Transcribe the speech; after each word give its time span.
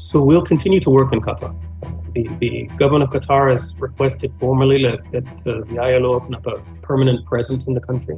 So 0.00 0.22
we'll 0.22 0.44
continue 0.44 0.78
to 0.82 0.90
work 0.90 1.12
in 1.12 1.20
Qatar. 1.20 1.52
The, 2.14 2.28
the 2.38 2.70
government 2.78 3.02
of 3.02 3.10
Qatar 3.10 3.50
has 3.50 3.74
requested 3.80 4.32
formally 4.32 4.80
that, 4.84 5.00
that 5.10 5.26
uh, 5.44 5.64
the 5.66 5.80
ILO 5.82 6.14
open 6.14 6.36
up 6.36 6.46
a 6.46 6.62
permanent 6.82 7.26
presence 7.26 7.66
in 7.66 7.74
the 7.74 7.80
country. 7.80 8.14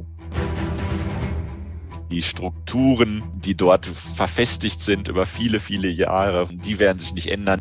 Die 2.11 2.21
Strukturen, 2.21 3.23
die 3.33 3.55
dort 3.55 3.87
verfestigt 3.87 4.79
sind 4.79 5.07
über 5.07 5.25
viele, 5.25 5.59
viele 5.59 5.89
Jahre, 5.89 6.45
die 6.51 6.77
werden 6.77 6.99
sich 6.99 7.15
nicht 7.15 7.31
ändern. 7.31 7.59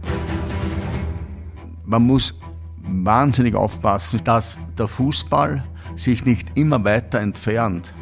Man 1.87 2.06
muss 2.06 2.38
wahnsinnig 2.77 3.55
aufpassen, 3.55 4.20
dass 4.24 4.59
der 4.77 4.88
Fußball 4.88 5.64
sich 5.96 6.27
nicht 6.27 6.59
immer 6.59 6.84
weiter 6.84 7.20
entfernt 7.20 7.95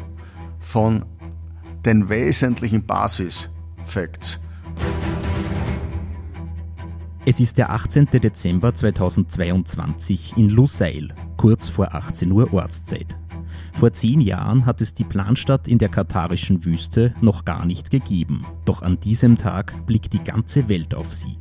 von 0.59 1.05
den 1.85 2.09
wesentlichen 2.09 2.85
Basisfacts. 2.85 4.37
Es 7.29 7.39
ist 7.39 7.59
der 7.59 7.69
18. 7.69 8.07
Dezember 8.07 8.73
2022 8.73 10.35
in 10.35 10.49
Lusail, 10.49 11.13
kurz 11.37 11.69
vor 11.69 11.93
18 11.93 12.31
Uhr 12.31 12.51
Ortszeit. 12.51 13.15
Vor 13.71 13.93
zehn 13.93 14.19
Jahren 14.19 14.65
hat 14.65 14.81
es 14.81 14.95
die 14.95 15.03
Planstadt 15.03 15.67
in 15.67 15.77
der 15.77 15.89
katarischen 15.89 16.65
Wüste 16.65 17.13
noch 17.21 17.45
gar 17.45 17.67
nicht 17.67 17.91
gegeben. 17.91 18.47
Doch 18.65 18.81
an 18.81 18.99
diesem 18.99 19.37
Tag 19.37 19.85
blickt 19.85 20.11
die 20.13 20.23
ganze 20.23 20.69
Welt 20.69 20.95
auf 20.95 21.13
sie. 21.13 21.37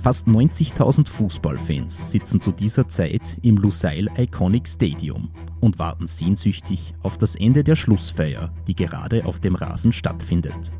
Fast 0.00 0.28
90.000 0.28 1.06
Fußballfans 1.06 2.10
sitzen 2.10 2.40
zu 2.40 2.50
dieser 2.50 2.88
Zeit 2.88 3.36
im 3.42 3.58
Lusail 3.58 4.08
Iconic 4.16 4.66
Stadium 4.66 5.28
und 5.60 5.78
warten 5.78 6.06
sehnsüchtig 6.06 6.94
auf 7.02 7.18
das 7.18 7.36
Ende 7.36 7.64
der 7.64 7.76
Schlussfeier, 7.76 8.50
die 8.66 8.74
gerade 8.74 9.26
auf 9.26 9.40
dem 9.40 9.56
Rasen 9.56 9.92
stattfindet. 9.92 10.72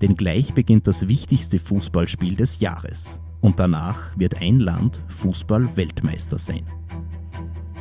Denn 0.00 0.14
gleich 0.14 0.54
beginnt 0.54 0.86
das 0.86 1.08
wichtigste 1.08 1.58
Fußballspiel 1.58 2.36
des 2.36 2.60
Jahres. 2.60 3.18
Und 3.40 3.60
danach 3.60 4.16
wird 4.16 4.40
ein 4.40 4.58
Land 4.58 5.00
Fußball-Weltmeister 5.08 6.38
sein. 6.38 6.66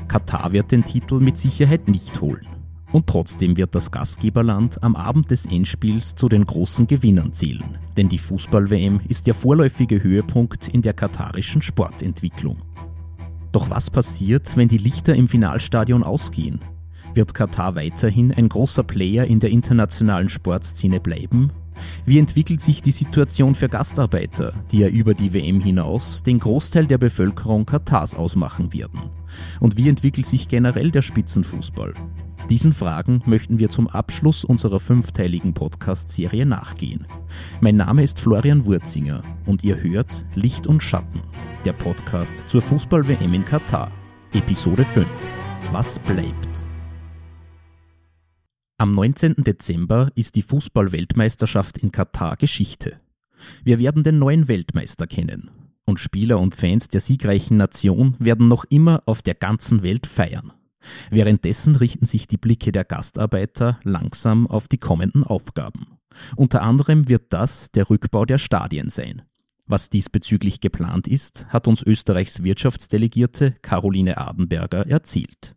Katar 0.07 0.53
wird 0.53 0.71
den 0.71 0.85
Titel 0.85 1.19
mit 1.19 1.37
Sicherheit 1.37 1.87
nicht 1.87 2.21
holen. 2.21 2.47
Und 2.91 3.07
trotzdem 3.07 3.57
wird 3.57 3.75
das 3.75 3.91
Gastgeberland 3.91 4.81
am 4.81 4.95
Abend 4.95 5.29
des 5.29 5.45
Endspiels 5.45 6.15
zu 6.15 6.29
den 6.29 6.45
großen 6.45 6.87
Gewinnern 6.87 7.33
zählen. 7.33 7.77
Denn 7.97 8.07
die 8.07 8.17
Fußball-WM 8.17 9.01
ist 9.09 9.27
der 9.27 9.33
vorläufige 9.33 10.01
Höhepunkt 10.01 10.69
in 10.69 10.81
der 10.81 10.93
katarischen 10.93 11.61
Sportentwicklung. 11.61 12.61
Doch 13.51 13.69
was 13.69 13.89
passiert, 13.89 14.55
wenn 14.55 14.67
die 14.67 14.77
Lichter 14.77 15.15
im 15.15 15.27
Finalstadion 15.27 16.03
ausgehen? 16.03 16.61
Wird 17.13 17.33
Katar 17.33 17.75
weiterhin 17.75 18.31
ein 18.31 18.47
großer 18.47 18.83
Player 18.83 19.25
in 19.25 19.39
der 19.39 19.49
internationalen 19.49 20.29
Sportszene 20.29 20.99
bleiben? 20.99 21.51
Wie 22.05 22.19
entwickelt 22.19 22.61
sich 22.61 22.81
die 22.81 22.91
Situation 22.91 23.55
für 23.55 23.69
Gastarbeiter, 23.69 24.53
die 24.71 24.79
ja 24.79 24.87
über 24.87 25.13
die 25.13 25.33
WM 25.33 25.59
hinaus 25.59 26.23
den 26.23 26.39
Großteil 26.39 26.87
der 26.87 26.97
Bevölkerung 26.97 27.65
Katars 27.65 28.15
ausmachen 28.15 28.73
werden? 28.73 28.99
Und 29.59 29.77
wie 29.77 29.89
entwickelt 29.89 30.25
sich 30.25 30.47
generell 30.47 30.91
der 30.91 31.01
Spitzenfußball? 31.01 31.93
Diesen 32.49 32.73
Fragen 32.73 33.21
möchten 33.25 33.59
wir 33.59 33.69
zum 33.69 33.87
Abschluss 33.89 34.45
unserer 34.45 34.79
fünfteiligen 34.79 35.53
Podcast-Serie 35.53 36.45
nachgehen. 36.45 37.05
Mein 37.59 37.75
Name 37.75 38.03
ist 38.03 38.19
Florian 38.19 38.65
Wurzinger 38.65 39.21
und 39.45 39.65
ihr 39.65 39.81
hört 39.83 40.23
Licht 40.33 40.65
und 40.65 40.81
Schatten, 40.81 41.19
der 41.65 41.73
Podcast 41.73 42.35
zur 42.47 42.61
Fußball-WM 42.61 43.33
in 43.33 43.43
Katar, 43.43 43.91
Episode 44.33 44.85
5. 44.85 45.05
Was 45.73 45.99
bleibt? 45.99 46.66
Am 48.79 48.91
19. 48.91 49.37
Dezember 49.37 50.11
ist 50.13 50.35
die 50.35 50.43
Fußball-Weltmeisterschaft 50.43 51.79
in 51.79 51.91
Katar 51.91 52.35
Geschichte. 52.35 53.01
Wir 53.63 53.79
werden 53.79 54.03
den 54.03 54.19
neuen 54.19 54.47
Weltmeister 54.47 55.07
kennen. 55.07 55.49
Und 55.85 55.99
Spieler 55.99 56.39
und 56.39 56.53
Fans 56.53 56.87
der 56.87 57.01
siegreichen 57.01 57.57
Nation 57.57 58.15
werden 58.19 58.47
noch 58.47 58.65
immer 58.65 59.01
auf 59.07 59.23
der 59.23 59.33
ganzen 59.33 59.81
Welt 59.81 60.05
feiern. 60.05 60.53
Währenddessen 61.09 61.75
richten 61.75 62.05
sich 62.05 62.27
die 62.27 62.37
Blicke 62.37 62.71
der 62.71 62.83
Gastarbeiter 62.83 63.79
langsam 63.81 64.45
auf 64.45 64.67
die 64.67 64.77
kommenden 64.77 65.23
Aufgaben. 65.23 65.97
Unter 66.35 66.61
anderem 66.61 67.07
wird 67.07 67.33
das 67.33 67.71
der 67.71 67.89
Rückbau 67.89 68.25
der 68.25 68.37
Stadien 68.37 68.91
sein. 68.91 69.23
Was 69.65 69.89
diesbezüglich 69.89 70.59
geplant 70.59 71.07
ist, 71.07 71.47
hat 71.47 71.67
uns 71.67 71.81
Österreichs 71.81 72.43
Wirtschaftsdelegierte 72.43 73.55
Caroline 73.63 74.19
Adenberger 74.19 74.85
erzählt. 74.87 75.56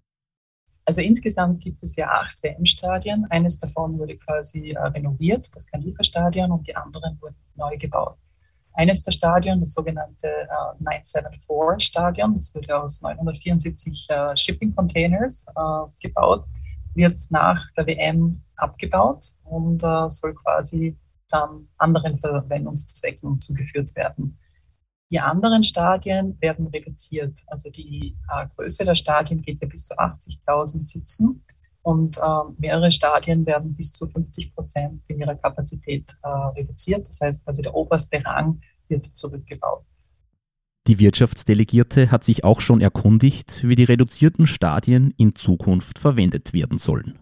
Also 0.91 1.03
insgesamt 1.03 1.61
gibt 1.61 1.81
es 1.84 1.95
ja 1.95 2.09
acht 2.09 2.43
WM-Stadien. 2.43 3.25
Eines 3.31 3.59
davon 3.59 3.97
wurde 3.97 4.17
quasi 4.17 4.73
äh, 4.73 4.87
renoviert, 4.89 5.49
das 5.55 5.69
Khalifa-Stadion, 5.69 6.51
und 6.51 6.67
die 6.67 6.75
anderen 6.75 7.17
wurden 7.21 7.37
neu 7.55 7.78
gebaut. 7.78 8.17
Eines 8.73 9.01
der 9.05 9.12
Stadien, 9.12 9.61
das 9.61 9.73
sogenannte 9.73 10.27
äh, 10.27 10.83
974-Stadion, 10.83 12.34
das 12.34 12.53
wurde 12.56 12.77
aus 12.77 13.03
974 13.03 14.09
äh, 14.11 14.37
Shipping 14.37 14.75
Containers 14.75 15.47
äh, 15.55 15.87
gebaut, 16.01 16.45
wird 16.95 17.22
nach 17.31 17.65
der 17.77 17.87
WM 17.87 18.43
abgebaut 18.57 19.27
und 19.45 19.84
äh, 19.84 20.09
soll 20.09 20.34
quasi 20.34 20.99
dann 21.28 21.69
anderen 21.78 22.19
Verwendungszwecken 22.19 23.39
zugeführt 23.39 23.95
werden. 23.95 24.41
Die 25.10 25.19
anderen 25.19 25.62
Stadien 25.62 26.41
werden 26.41 26.69
reduziert. 26.69 27.41
Also 27.48 27.69
die 27.71 28.16
äh, 28.28 28.47
Größe 28.54 28.84
der 28.84 28.94
Stadien 28.94 29.43
geht 29.43 29.60
ja 29.60 29.69
bis 29.69 29.84
zu 29.84 29.94
80.000 29.94 30.82
Sitzen 30.82 31.44
und 31.82 32.19
äh, 32.19 32.21
mehrere 32.59 32.93
Stadien 32.93 33.44
werden 33.44 33.75
bis 33.75 33.93
zu 33.93 34.06
50 34.06 34.54
Prozent 34.54 35.03
in 35.09 35.19
ihrer 35.19 35.34
Kapazität 35.34 36.16
äh, 36.22 36.28
reduziert. 36.28 37.09
Das 37.09 37.21
heißt, 37.21 37.48
also 37.48 37.62
der 37.62 37.75
oberste 37.75 38.25
Rang 38.25 38.60
wird 38.88 39.06
zurückgebaut. 39.06 39.84
Die 40.87 40.98
Wirtschaftsdelegierte 40.98 42.10
hat 42.10 42.25
sich 42.25 42.44
auch 42.44 42.60
schon 42.60 42.81
erkundigt, 42.81 43.62
wie 43.66 43.75
die 43.75 43.84
reduzierten 43.84 44.47
Stadien 44.47 45.12
in 45.16 45.34
Zukunft 45.34 45.98
verwendet 45.98 46.53
werden 46.53 46.78
sollen. 46.78 47.19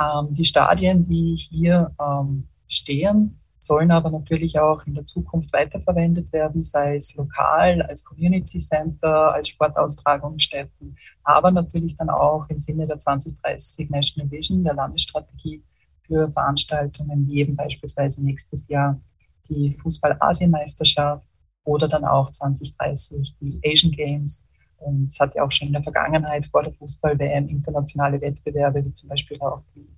Ähm, 0.00 0.32
die 0.32 0.44
Stadien, 0.44 1.02
die 1.02 1.36
hier 1.36 1.94
ähm, 2.00 2.48
stehen, 2.66 3.40
sollen 3.64 3.90
aber 3.90 4.10
natürlich 4.10 4.58
auch 4.58 4.86
in 4.86 4.94
der 4.94 5.06
Zukunft 5.06 5.52
weiterverwendet 5.52 6.32
werden, 6.32 6.62
sei 6.62 6.96
es 6.96 7.14
lokal, 7.14 7.82
als 7.82 8.04
Community 8.04 8.58
Center, 8.58 9.32
als 9.32 9.48
Sportaustragungsstätten, 9.48 10.96
aber 11.22 11.50
natürlich 11.50 11.96
dann 11.96 12.10
auch 12.10 12.48
im 12.48 12.58
Sinne 12.58 12.86
der 12.86 12.98
2030 12.98 13.90
National 13.90 14.30
Vision, 14.30 14.64
der 14.64 14.74
Landesstrategie 14.74 15.62
für 16.06 16.30
Veranstaltungen 16.30 17.26
wie 17.26 17.40
eben 17.40 17.56
beispielsweise 17.56 18.22
nächstes 18.22 18.68
Jahr 18.68 19.00
die 19.48 19.72
Fußball-Asienmeisterschaft 19.72 21.26
oder 21.64 21.88
dann 21.88 22.04
auch 22.04 22.30
2030 22.30 23.36
die 23.40 23.60
Asian 23.64 23.92
Games. 23.92 24.46
Und 24.76 25.06
es 25.06 25.18
hat 25.18 25.34
ja 25.34 25.42
auch 25.42 25.50
schon 25.50 25.68
in 25.68 25.72
der 25.72 25.82
Vergangenheit 25.82 26.46
vor 26.46 26.62
der 26.62 26.74
Fußball-WM 26.74 27.48
internationale 27.48 28.20
Wettbewerbe, 28.20 28.84
wie 28.84 28.92
zum 28.92 29.08
Beispiel 29.08 29.40
auch 29.40 29.62
die 29.74 29.88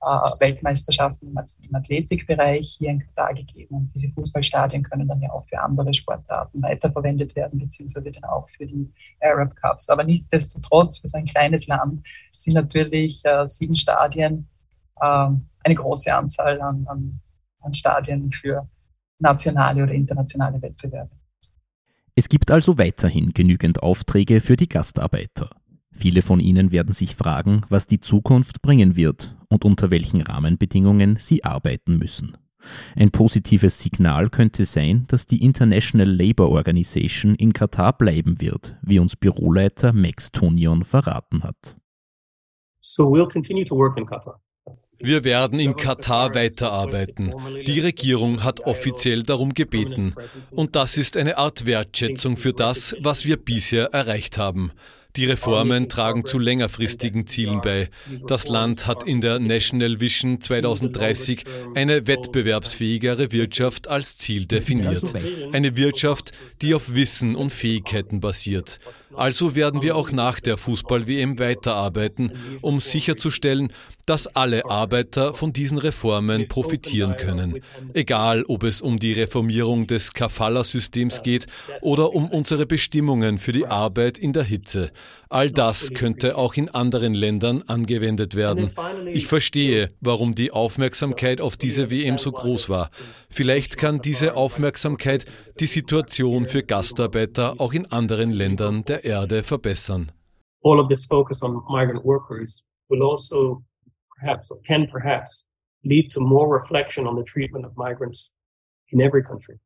Weltmeisterschaften 0.00 1.28
im 1.28 1.74
Athletikbereich 1.74 2.76
hier 2.78 2.90
in 2.90 3.00
Katar 3.00 3.34
gegeben. 3.34 3.74
Und 3.76 3.94
diese 3.94 4.12
Fußballstadien 4.12 4.82
können 4.82 5.08
dann 5.08 5.20
ja 5.20 5.30
auch 5.30 5.46
für 5.48 5.60
andere 5.60 5.92
Sportarten 5.94 6.62
weiterverwendet 6.62 7.34
werden, 7.34 7.58
beziehungsweise 7.58 8.10
dann 8.10 8.24
auch 8.24 8.48
für 8.56 8.66
die 8.66 8.92
Arab 9.20 9.56
Cups. 9.56 9.88
Aber 9.88 10.04
nichtsdestotrotz, 10.04 10.98
für 10.98 11.08
so 11.08 11.18
ein 11.18 11.24
kleines 11.24 11.66
Land 11.66 12.06
sind 12.30 12.54
natürlich 12.54 13.24
äh, 13.24 13.46
sieben 13.46 13.74
Stadien 13.74 14.48
äh, 15.00 15.28
eine 15.64 15.74
große 15.74 16.14
Anzahl 16.14 16.60
an, 16.60 16.86
an, 16.88 17.20
an 17.60 17.72
Stadien 17.72 18.30
für 18.30 18.68
nationale 19.18 19.82
oder 19.82 19.92
internationale 19.92 20.60
Wettbewerbe. 20.60 21.10
Es 22.14 22.28
gibt 22.28 22.50
also 22.50 22.78
weiterhin 22.78 23.32
genügend 23.32 23.82
Aufträge 23.82 24.40
für 24.40 24.56
die 24.56 24.68
Gastarbeiter. 24.68 25.50
Viele 25.90 26.22
von 26.22 26.40
ihnen 26.40 26.72
werden 26.72 26.92
sich 26.92 27.16
fragen, 27.16 27.62
was 27.68 27.86
die 27.86 28.00
Zukunft 28.00 28.60
bringen 28.60 28.96
wird 28.96 29.35
und 29.48 29.64
unter 29.64 29.90
welchen 29.90 30.22
Rahmenbedingungen 30.22 31.16
sie 31.18 31.44
arbeiten 31.44 31.98
müssen. 31.98 32.36
Ein 32.96 33.10
positives 33.10 33.78
Signal 33.78 34.28
könnte 34.28 34.64
sein, 34.64 35.04
dass 35.08 35.26
die 35.26 35.42
International 35.44 36.08
Labour 36.08 36.50
Organization 36.50 37.34
in 37.34 37.52
Katar 37.52 37.96
bleiben 37.96 38.40
wird, 38.40 38.76
wie 38.82 38.98
uns 38.98 39.16
Büroleiter 39.16 39.92
Max 39.92 40.32
Tonion 40.32 40.84
verraten 40.84 41.42
hat. 41.42 41.76
So 42.80 43.04
we'll 43.12 43.30
continue 43.30 43.64
to 43.64 43.76
work 43.76 43.96
in 43.96 44.06
Qatar. 44.06 44.40
Wir 44.98 45.24
werden 45.24 45.60
in 45.60 45.76
Katar 45.76 46.34
weiterarbeiten. 46.34 47.34
Die 47.66 47.80
Regierung 47.80 48.42
hat 48.42 48.60
offiziell 48.60 49.22
darum 49.22 49.52
gebeten. 49.52 50.14
Und 50.50 50.74
das 50.74 50.96
ist 50.96 51.18
eine 51.18 51.36
Art 51.36 51.66
Wertschätzung 51.66 52.38
für 52.38 52.54
das, 52.54 52.96
was 53.00 53.26
wir 53.26 53.36
bisher 53.36 53.92
erreicht 53.92 54.38
haben. 54.38 54.72
Die 55.16 55.24
Reformen 55.24 55.88
tragen 55.88 56.26
zu 56.26 56.38
längerfristigen 56.38 57.26
Zielen 57.26 57.60
bei. 57.60 57.88
Das 58.26 58.48
Land 58.48 58.86
hat 58.86 59.04
in 59.04 59.20
der 59.20 59.38
National 59.38 60.00
Vision 60.00 60.40
2030 60.40 61.44
eine 61.74 62.06
wettbewerbsfähigere 62.06 63.32
Wirtschaft 63.32 63.88
als 63.88 64.18
Ziel 64.18 64.46
definiert. 64.46 65.14
Eine 65.52 65.76
Wirtschaft, 65.76 66.32
die 66.60 66.74
auf 66.74 66.94
Wissen 66.94 67.34
und 67.34 67.50
Fähigkeiten 67.50 68.20
basiert. 68.20 68.78
Also 69.16 69.54
werden 69.54 69.82
wir 69.82 69.96
auch 69.96 70.12
nach 70.12 70.40
der 70.40 70.56
Fußball-WM 70.56 71.38
weiterarbeiten, 71.38 72.32
um 72.60 72.80
sicherzustellen, 72.80 73.72
dass 74.06 74.28
alle 74.28 74.64
Arbeiter 74.66 75.34
von 75.34 75.52
diesen 75.52 75.78
Reformen 75.78 76.46
profitieren 76.46 77.16
können. 77.16 77.60
Egal, 77.92 78.44
ob 78.46 78.62
es 78.62 78.80
um 78.80 78.98
die 78.98 79.12
Reformierung 79.12 79.86
des 79.86 80.12
Kafala-Systems 80.12 81.22
geht 81.22 81.46
oder 81.82 82.14
um 82.14 82.30
unsere 82.30 82.66
Bestimmungen 82.66 83.38
für 83.38 83.52
die 83.52 83.66
Arbeit 83.66 84.18
in 84.18 84.32
der 84.32 84.44
Hitze. 84.44 84.92
All 85.28 85.50
das 85.50 85.90
könnte 85.90 86.38
auch 86.38 86.54
in 86.54 86.68
anderen 86.68 87.14
Ländern 87.14 87.62
angewendet 87.66 88.36
werden. 88.36 88.70
Ich 89.06 89.26
verstehe, 89.26 89.92
warum 90.00 90.34
die 90.34 90.52
Aufmerksamkeit 90.52 91.40
auf 91.40 91.56
diese 91.56 91.90
WM 91.90 92.18
so 92.18 92.30
groß 92.30 92.68
war. 92.68 92.90
Vielleicht 93.28 93.76
kann 93.76 94.00
diese 94.00 94.36
Aufmerksamkeit 94.36 95.26
die 95.58 95.66
Situation 95.66 96.46
für 96.46 96.62
Gastarbeiter 96.62 97.60
auch 97.60 97.72
in 97.72 97.90
anderen 97.90 98.30
Ländern 98.32 98.84
der 98.84 99.04
Erde 99.04 99.42
verbessern. 99.42 100.12
All 100.62 100.80
of 100.80 100.88
this 100.88 101.06
focus 101.06 101.42
on 101.42 101.62
migrant 101.68 102.04
workers 102.04 102.62
will 102.88 103.02
also 103.02 103.62
perhaps 104.18 104.50
or 104.50 104.60
can 104.62 104.88
perhaps 104.88 105.44
lead 105.84 106.12
to 106.12 106.20
more 106.20 106.48
reflection 106.48 107.06
on 107.06 107.16
the 107.16 107.24
treatment 107.24 107.64
of 107.64 107.76
migrants 107.76 108.32
in 108.90 109.00
every 109.00 109.22
country. 109.22 109.58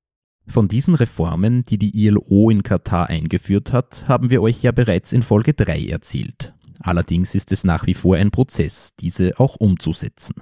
Von 0.46 0.68
diesen 0.68 0.94
Reformen, 0.94 1.64
die 1.64 1.78
die 1.78 2.06
ILO 2.06 2.50
in 2.50 2.62
Katar 2.62 3.08
eingeführt 3.08 3.72
hat, 3.72 4.08
haben 4.08 4.30
wir 4.30 4.42
euch 4.42 4.62
ja 4.62 4.72
bereits 4.72 5.12
in 5.12 5.22
Folge 5.22 5.54
3 5.54 5.86
erzählt. 5.86 6.54
Allerdings 6.80 7.34
ist 7.34 7.52
es 7.52 7.62
nach 7.62 7.86
wie 7.86 7.94
vor 7.94 8.16
ein 8.16 8.30
Prozess, 8.30 8.94
diese 8.98 9.38
auch 9.38 9.56
umzusetzen. 9.56 10.34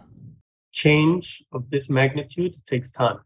Change 0.72 1.44
of 1.50 1.64
this 1.70 1.88
magnitude 1.88 2.54
takes 2.64 2.92
time. 2.92 3.20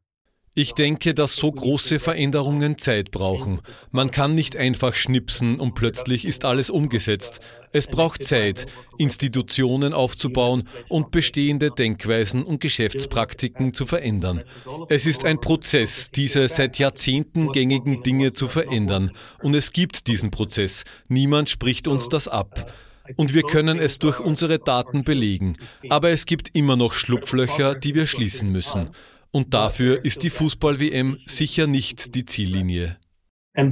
Ich 0.55 0.75
denke, 0.75 1.15
dass 1.15 1.35
so 1.35 1.51
große 1.51 1.99
Veränderungen 1.99 2.77
Zeit 2.77 3.11
brauchen. 3.11 3.63
Man 3.91 4.11
kann 4.11 4.35
nicht 4.35 4.55
einfach 4.55 4.95
schnipsen 4.95 5.59
und 5.59 5.75
plötzlich 5.75 6.27
ist 6.27 6.45
alles 6.45 6.69
umgesetzt. 6.69 7.41
Es 7.73 7.87
braucht 7.87 8.23
Zeit, 8.23 8.67
Institutionen 8.99 9.95
aufzubauen 9.95 10.69
und 10.91 11.11
bestehende 11.11 11.71
Denkweisen 11.71 12.43
und 12.43 12.61
Geschäftspraktiken 12.61 13.73
zu 13.73 13.87
verändern. 13.87 14.43
Es 14.91 15.07
ist 15.07 15.25
ein 15.25 15.41
Prozess, 15.41 16.11
diese 16.11 16.47
seit 16.51 16.79
Jahrzehnten 16.79 17.51
gängigen 17.53 18.03
Dinge 18.03 18.35
zu 18.35 18.47
verändern. 18.47 19.13
Und 19.43 19.55
es 19.55 19.73
gibt 19.73 20.07
diesen 20.07 20.31
Prozess. 20.31 20.85
Niemand 21.09 21.49
spricht 21.49 21.89
uns 21.89 22.11
das 22.11 22.29
ab 22.29 22.71
und 23.17 23.33
wir 23.33 23.43
können 23.43 23.79
es 23.79 23.99
durch 23.99 24.21
unsere 24.21 24.59
Daten 24.59 25.03
belegen. 25.03 25.57
Aber 25.89 26.11
es 26.11 26.27
gibt 26.27 26.51
immer 26.55 26.77
noch 26.77 26.93
Schlupflöcher, 26.93 27.75
die 27.75 27.95
wir 27.95 28.07
schließen 28.07 28.53
müssen. 28.53 28.91
Und 29.35 29.55
dafür 29.55 30.05
ist 30.05 30.23
die 30.25 30.31
Fußball-WM 30.31 31.17
sicher 31.27 31.67
nicht 31.67 32.15
die 32.15 32.27
Ziellinie. 32.27 32.99
Uh, 33.57 33.71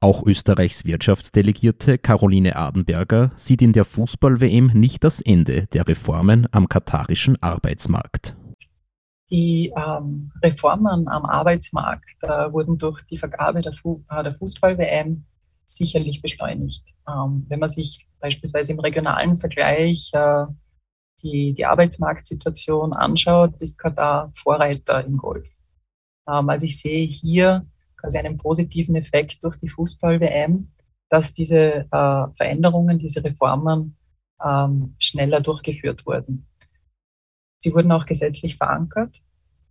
Auch 0.00 0.24
Österreichs 0.24 0.84
Wirtschaftsdelegierte 0.84 1.98
Caroline 1.98 2.54
Adenberger 2.54 3.32
sieht 3.34 3.60
in 3.60 3.72
der 3.72 3.84
Fußball-WM 3.84 4.70
nicht 4.72 5.02
das 5.02 5.20
Ende 5.20 5.66
der 5.72 5.88
Reformen 5.88 6.46
am 6.52 6.68
katarischen 6.68 7.42
Arbeitsmarkt. 7.42 8.36
Die 9.30 9.72
ähm, 9.76 10.30
Reformen 10.44 11.08
am 11.08 11.24
Arbeitsmarkt 11.24 12.22
äh, 12.22 12.52
wurden 12.52 12.78
durch 12.78 13.02
die 13.06 13.18
Vergabe 13.18 13.62
der, 13.62 13.72
Fu 13.72 14.04
der 14.10 14.36
Fußball-WM 14.36 15.24
sicherlich 15.64 16.22
beschleunigt. 16.22 16.94
Ähm, 17.08 17.46
wenn 17.48 17.58
man 17.58 17.68
sich 17.68 18.06
beispielsweise 18.20 18.72
im 18.72 18.78
regionalen 18.78 19.38
Vergleich 19.38 20.10
äh, 20.12 20.44
die, 21.22 21.54
die 21.54 21.64
Arbeitsmarktsituation 21.64 22.92
anschaut, 22.92 23.54
ist 23.60 23.78
Katar 23.78 24.30
Vorreiter 24.34 25.04
im 25.04 25.16
Golf. 25.16 25.48
Ähm, 26.28 26.48
also 26.48 26.66
ich 26.66 26.80
sehe 26.80 27.06
hier 27.06 27.66
quasi 27.96 28.18
einen 28.18 28.38
positiven 28.38 28.96
Effekt 28.96 29.42
durch 29.44 29.58
die 29.58 29.68
Fußball-WM, 29.68 30.72
dass 31.08 31.34
diese 31.34 31.86
äh, 31.90 32.26
Veränderungen, 32.36 32.98
diese 32.98 33.22
Reformen 33.22 33.96
ähm, 34.44 34.94
schneller 34.98 35.40
durchgeführt 35.40 36.04
wurden. 36.06 36.48
Sie 37.58 37.72
wurden 37.72 37.92
auch 37.92 38.06
gesetzlich 38.06 38.56
verankert. 38.56 39.22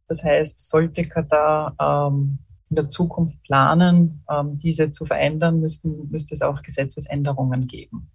Das 0.08 0.24
heißt, 0.24 0.70
sollte 0.70 1.04
Katar 1.08 1.76
ähm, 1.80 2.40
in 2.70 2.76
der 2.76 2.88
Zukunft 2.88 3.42
planen, 3.44 4.24
ähm, 4.30 4.58
diese 4.58 4.92
zu 4.92 5.06
verändern, 5.06 5.60
müssten, 5.60 6.10
müsste 6.10 6.34
es 6.34 6.42
auch 6.42 6.62
Gesetzesänderungen 6.62 7.68
geben. 7.68 8.12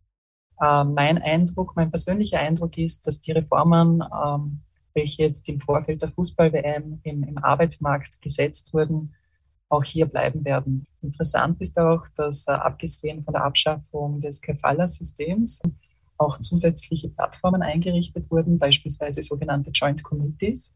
Äh, 0.60 0.84
mein 0.84 1.18
Eindruck, 1.18 1.74
mein 1.76 1.90
persönlicher 1.90 2.40
Eindruck 2.40 2.78
ist, 2.78 3.06
dass 3.06 3.20
die 3.20 3.32
Reformen, 3.32 4.02
ähm, 4.02 4.60
welche 4.94 5.22
jetzt 5.22 5.48
im 5.48 5.60
Vorfeld 5.60 6.02
der 6.02 6.10
Fußball-WM 6.12 7.00
im, 7.02 7.22
im 7.22 7.38
Arbeitsmarkt 7.38 8.22
gesetzt 8.22 8.72
wurden, 8.72 9.14
auch 9.68 9.84
hier 9.84 10.06
bleiben 10.06 10.44
werden. 10.44 10.86
Interessant 11.02 11.60
ist 11.60 11.78
auch, 11.78 12.06
dass 12.16 12.46
äh, 12.46 12.52
abgesehen 12.52 13.24
von 13.24 13.34
der 13.34 13.44
Abschaffung 13.44 14.20
des 14.20 14.40
Kefala-Systems 14.40 15.60
auch 16.18 16.38
zusätzliche 16.40 17.08
Plattformen 17.10 17.62
eingerichtet 17.62 18.30
wurden, 18.30 18.58
beispielsweise 18.58 19.20
sogenannte 19.20 19.70
Joint 19.70 20.02
Committees, 20.02 20.74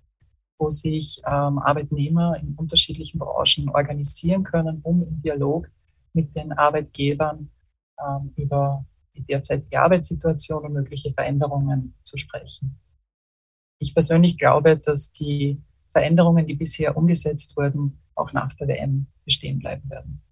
wo 0.58 0.68
sich 0.68 1.22
ähm, 1.24 1.58
Arbeitnehmer 1.58 2.36
in 2.36 2.54
unterschiedlichen 2.56 3.18
Branchen 3.18 3.70
organisieren 3.70 4.42
können, 4.42 4.80
um 4.82 5.02
im 5.02 5.22
Dialog 5.22 5.68
mit 6.12 6.36
den 6.36 6.52
Arbeitgebern 6.52 7.50
ähm, 8.04 8.32
über 8.36 8.84
die 9.14 9.22
derzeitige 9.22 9.80
Arbeitssituation 9.80 10.64
und 10.64 10.72
mögliche 10.72 11.12
Veränderungen 11.12 11.94
zu 12.02 12.16
sprechen. 12.16 12.78
Ich 13.78 13.94
persönlich 13.94 14.38
glaube, 14.38 14.76
dass 14.76 15.12
die 15.12 15.62
Veränderungen, 15.92 16.46
die 16.46 16.54
bisher 16.54 16.96
umgesetzt 16.96 17.56
wurden, 17.56 17.98
auch 18.14 18.32
nach 18.32 18.52
der 18.54 18.68
WM 18.68 19.06
bestehen 19.24 19.58
bleiben 19.58 19.88
werden. 19.90 20.22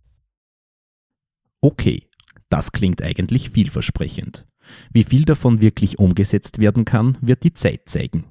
Okay, 1.60 2.08
das 2.50 2.72
klingt 2.72 3.02
eigentlich 3.02 3.50
vielversprechend. 3.50 4.46
Wie 4.92 5.04
viel 5.04 5.24
davon 5.24 5.60
wirklich 5.60 5.98
umgesetzt 5.98 6.58
werden 6.58 6.84
kann, 6.84 7.18
wird 7.20 7.42
die 7.42 7.52
Zeit 7.52 7.88
zeigen. 7.88 8.24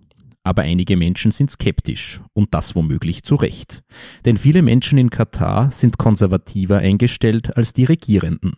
Aber 0.43 0.61
einige 0.61 0.95
Menschen 0.95 1.31
sind 1.31 1.51
skeptisch 1.51 2.21
und 2.33 2.53
das 2.53 2.73
womöglich 2.73 3.23
zu 3.23 3.35
Recht. 3.35 3.83
Denn 4.23 4.37
viele 4.37 4.61
Menschen 4.61 4.97
in 4.97 5.09
Katar 5.09 5.71
sind 5.71 5.97
konservativer 5.97 6.77
eingestellt 6.77 7.57
als 7.57 7.73
die 7.73 7.83
Regierenden. 7.83 8.55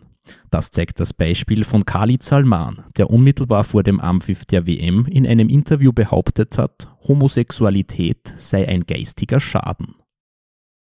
Das 0.52 0.72
zeigt 0.72 1.00
das 1.00 1.14
Beispiel 1.14 1.64
von 1.64 1.86
Khalid 1.86 2.24
Salman, 2.24 2.86
der 2.98 3.10
unmittelbar 3.10 3.64
vor 3.64 3.84
dem 3.84 4.00
Ampfiff 4.00 4.46
der 4.46 4.68
WM 4.68 5.06
in 5.06 5.28
einem 5.28 5.50
Interview 5.50 5.92
behauptet 5.92 6.58
hat, 6.58 6.88
Homosexualität 7.08 8.34
sei 8.38 8.68
ein 8.68 8.86
geistiger 8.86 9.40
Schaden. 9.40 9.96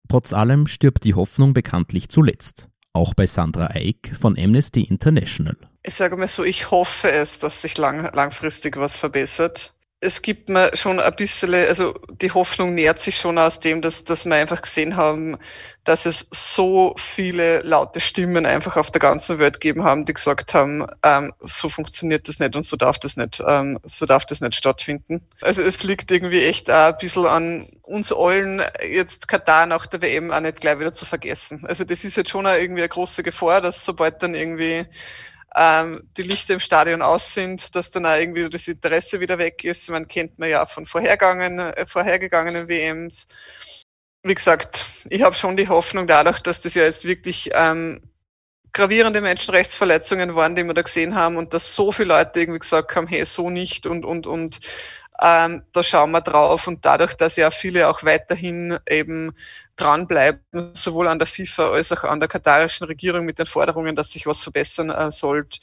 Trotz 0.09 0.33
allem 0.33 0.67
stirbt 0.67 1.03
die 1.03 1.13
Hoffnung 1.13 1.53
bekanntlich 1.53 2.09
zuletzt, 2.09 2.69
auch 2.94 3.13
bei 3.13 3.27
Sandra 3.27 3.71
Eick 3.71 4.15
von 4.19 4.38
Amnesty 4.38 4.83
International. 4.83 5.57
Ich 5.83 5.95
sage 5.95 6.17
mal 6.17 6.27
so, 6.27 6.44
ich 6.44 6.71
hoffe 6.71 7.11
es, 7.11 7.39
dass 7.39 7.61
sich 7.61 7.77
lang, 7.77 8.13
langfristig 8.13 8.77
was 8.77 8.97
verbessert 8.97 9.73
es 9.99 10.21
gibt 10.21 10.47
mir 10.47 10.75
schon 10.75 10.99
ein 10.99 11.16
bisschen, 11.16 11.56
also 11.56 11.95
die 12.21 12.31
Hoffnung 12.31 12.75
nährt 12.75 13.01
sich 13.01 13.18
schon 13.18 13.39
aus 13.39 13.59
dem, 13.59 13.81
dass, 13.81 14.04
dass 14.04 14.25
wir 14.25 14.35
einfach 14.35 14.61
gesehen 14.61 14.95
haben, 14.95 15.37
dass 15.85 16.06
es 16.06 16.27
so 16.31 16.94
viele 16.97 17.61
laute 17.61 17.99
Stimmen 17.99 18.45
einfach 18.45 18.77
auf 18.77 18.92
der 18.92 18.99
ganzen 18.99 19.39
Welt 19.39 19.59
gegeben 19.59 19.83
haben, 19.83 20.06
die 20.06 20.13
gesagt 20.13 20.54
haben, 20.54 20.85
ähm, 21.01 21.33
so 21.39 21.68
funktioniert 21.68 22.27
das 22.27 22.37
nicht 22.37 22.56
und 22.56 22.63
so 22.63 22.77
darf 22.77 22.99
das 22.99 23.18
nicht, 23.18 23.42
ähm, 23.47 23.80
so 23.83 24.06
darf 24.06 24.25
das 24.27 24.39
nicht 24.39 24.56
stattfinden. 24.56 25.21
Also 25.42 25.63
es 25.63 25.81
liegt 25.81 26.11
irgendwie 26.11 26.44
echt 26.44 26.69
auch 26.69 26.94
ein 26.94 26.97
bisschen 26.99 27.25
an 27.25 27.68
uns 27.81 28.13
allen, 28.13 28.61
jetzt 28.87 29.27
Katar 29.27 29.66
nach 29.66 29.87
der 29.87 30.04
WM 30.04 30.30
auch 30.30 30.42
nicht 30.42 30.61
gleich 30.61 30.80
wieder 30.80 30.94
zu 30.94 31.06
vergessen. 31.06 31.66
Also 31.68 31.85
das 31.85 32.04
ist 32.04 32.18
jetzt 32.18 32.30
schon 32.30 32.45
auch 32.45 32.54
irgendwie 32.54 32.81
eine 32.81 32.89
große 32.89 33.23
Gefahr, 33.23 33.61
dass 33.61 33.83
sobald 33.83 34.21
dann 34.21 34.35
irgendwie 34.35 34.85
ähm, 35.57 36.07
die 36.16 36.21
Lichter 36.21 36.54
im 36.54 36.59
Stadion 36.59 37.02
aus 37.02 37.33
sind, 37.33 37.76
dass 37.76 37.90
dann 37.90 38.06
auch 38.06 38.16
irgendwie 38.16 38.47
das 38.47 38.68
Interesse 38.68 39.19
wieder 39.19 39.40
weg 39.40 39.64
ist. 39.64 39.90
Man 39.90 40.07
kennt 40.07 40.37
man 40.37 40.49
ja 40.49 40.66
von 40.68 40.85
vorhergegangenen, 40.85 41.73
äh, 41.73 41.85
vorhergegangenen 41.87 42.68
WMs. 42.69 43.28
Wie 44.21 44.35
gesagt, 44.35 44.85
ich 45.09 45.23
habe 45.23 45.35
schon 45.35 45.57
die 45.57 45.68
Hoffnung 45.68 46.06
dadurch, 46.06 46.40
dass 46.40 46.61
das 46.61 46.76
ja 46.76 46.83
jetzt 46.83 47.06
wirklich 47.06 47.49
ähm, 47.54 48.02
gravierende 48.71 49.21
Menschenrechtsverletzungen 49.21 50.35
waren, 50.35 50.56
die 50.56 50.64
wir 50.64 50.76
da 50.76 50.83
gesehen 50.83 51.16
haben 51.16 51.37
und 51.37 51.54
dass 51.54 51.73
so 51.73 51.92
viele 51.92 52.09
Leute 52.09 52.40
irgendwie 52.40 52.59
gesagt 52.59 52.95
haben, 52.95 53.07
hey, 53.07 53.26
so 53.26 53.49
nicht 53.49 53.87
und, 53.87 54.06
und, 54.06 54.28
und 54.28 54.59
ähm, 55.21 55.64
da 55.71 55.83
schauen 55.83 56.12
wir 56.12 56.21
drauf 56.21 56.68
und 56.68 56.86
dadurch, 56.86 57.16
dass 57.16 57.36
ja 57.38 57.50
viele 57.50 57.90
auch 57.90 58.04
weiterhin 58.04 58.78
eben 58.88 59.33
dranbleiben, 59.76 60.71
sowohl 60.74 61.07
an 61.07 61.19
der 61.19 61.28
FIFA 61.28 61.71
als 61.71 61.92
auch 61.92 62.04
an 62.04 62.19
der 62.19 62.30
katarischen 62.30 62.86
Regierung 62.86 63.26
mit 63.26 63.40
den 63.40 63.45
Forderungen, 63.45 63.95
dass 63.95 64.12
sich 64.12 64.28
was 64.28 64.44
verbessern 64.44 64.90
äh, 64.90 65.12
sollte, 65.12 65.59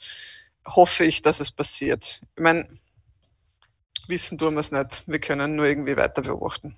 hoffe 0.67 1.05
ich, 1.05 1.21
dass 1.21 1.39
es 1.39 1.51
passiert. 1.51 2.21
Ich 2.35 2.43
meine, 2.43 2.67
wissen 4.07 4.37
tun 4.37 4.55
wir 4.55 4.59
es 4.59 4.71
nicht. 4.71 5.03
Wir 5.07 5.19
können 5.19 5.55
nur 5.55 5.65
irgendwie 5.65 5.95
weiter 5.95 6.21
beobachten. 6.21 6.75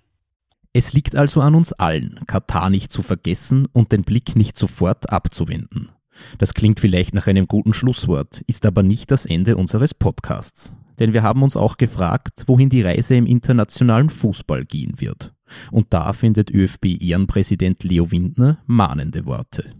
Es 0.74 0.94
liegt 0.94 1.16
also 1.16 1.42
an 1.42 1.56
uns 1.56 1.74
allen, 1.74 2.20
Katar 2.28 2.70
nicht 2.70 2.92
zu 2.92 3.02
vergessen 3.02 3.68
und 3.74 3.92
den 3.92 4.04
Blick 4.04 4.36
nicht 4.36 4.58
sofort 4.58 5.10
abzuwenden. 5.10 5.92
Das 6.38 6.54
klingt 6.54 6.80
vielleicht 6.80 7.14
nach 7.14 7.28
einem 7.28 7.48
guten 7.48 7.74
Schlusswort, 7.74 8.42
ist 8.48 8.66
aber 8.66 8.84
nicht 8.84 9.12
das 9.12 9.26
Ende 9.26 9.58
unseres 9.58 9.94
Podcasts 9.94 10.74
denn 11.00 11.14
wir 11.14 11.24
haben 11.24 11.44
uns 11.44 11.56
auch 11.56 11.78
gefragt, 11.78 12.44
wohin 12.48 12.70
die 12.70 12.82
Reise 12.82 13.16
im 13.16 13.26
internationalen 13.26 14.10
Fußball 14.10 14.66
gehen 14.66 15.00
wird. 15.00 15.34
Und 15.72 15.94
da 15.94 16.14
findet 16.14 16.52
ÖFB-Ehrenpräsident 16.52 17.84
Leo 17.84 18.12
Windner 18.12 18.58
mahnende 18.66 19.26
Worte. 19.26 19.72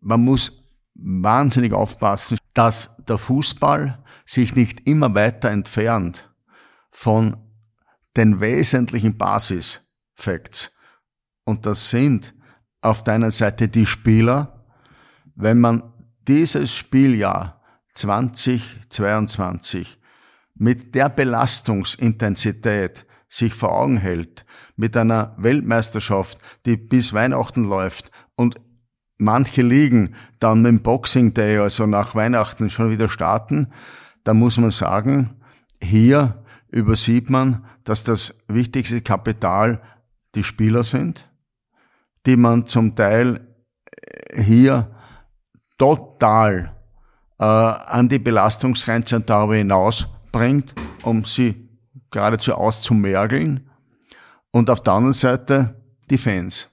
Man 0.00 0.24
muss 0.24 0.52
wahnsinnig 0.94 1.72
aufpassen, 1.72 2.38
dass 2.54 2.90
der 3.08 3.18
Fußball 3.18 4.02
sich 4.24 4.54
nicht 4.54 4.86
immer 4.86 5.14
weiter 5.14 5.50
entfernt 5.50 6.30
von 6.90 7.36
den 8.16 8.40
wesentlichen 8.40 9.18
Basisfacts. 9.18 10.72
Und 11.44 11.66
das 11.66 11.90
sind 11.90 12.34
auf 12.80 13.02
der 13.02 13.14
einen 13.14 13.30
Seite 13.30 13.68
die 13.68 13.86
Spieler. 13.86 14.55
Wenn 15.36 15.60
man 15.60 15.92
dieses 16.26 16.74
Spieljahr 16.74 17.62
2022 17.92 20.00
mit 20.54 20.94
der 20.94 21.10
Belastungsintensität 21.10 23.04
sich 23.28 23.52
vor 23.52 23.72
Augen 23.72 23.98
hält, 23.98 24.46
mit 24.76 24.96
einer 24.96 25.34
Weltmeisterschaft, 25.36 26.38
die 26.64 26.78
bis 26.78 27.12
Weihnachten 27.12 27.64
läuft 27.64 28.10
und 28.34 28.58
manche 29.18 29.60
Ligen 29.60 30.14
dann 30.40 30.62
mit 30.62 30.70
dem 30.70 30.82
Boxing 30.82 31.34
Day, 31.34 31.58
also 31.58 31.86
nach 31.86 32.14
Weihnachten 32.14 32.70
schon 32.70 32.90
wieder 32.90 33.10
starten, 33.10 33.70
dann 34.24 34.38
muss 34.38 34.56
man 34.56 34.70
sagen, 34.70 35.42
hier 35.82 36.42
übersieht 36.70 37.28
man, 37.28 37.66
dass 37.84 38.04
das 38.04 38.34
wichtigste 38.48 39.02
Kapital 39.02 39.82
die 40.34 40.44
Spieler 40.44 40.82
sind, 40.82 41.30
die 42.24 42.38
man 42.38 42.64
zum 42.66 42.96
Teil 42.96 43.54
hier 44.34 44.95
total 45.78 46.74
äh, 47.38 47.44
an 47.44 48.08
die 48.08 48.18
Belastungsgrenze 48.18 49.20
darüber 49.20 49.56
hinaus 49.56 50.08
bringt, 50.32 50.74
um 51.02 51.24
sie 51.24 51.68
geradezu 52.10 52.54
auszumergeln. 52.54 53.68
Und 54.50 54.70
auf 54.70 54.82
der 54.82 54.94
anderen 54.94 55.12
Seite 55.12 55.82
die 56.10 56.18
Fans. 56.18 56.68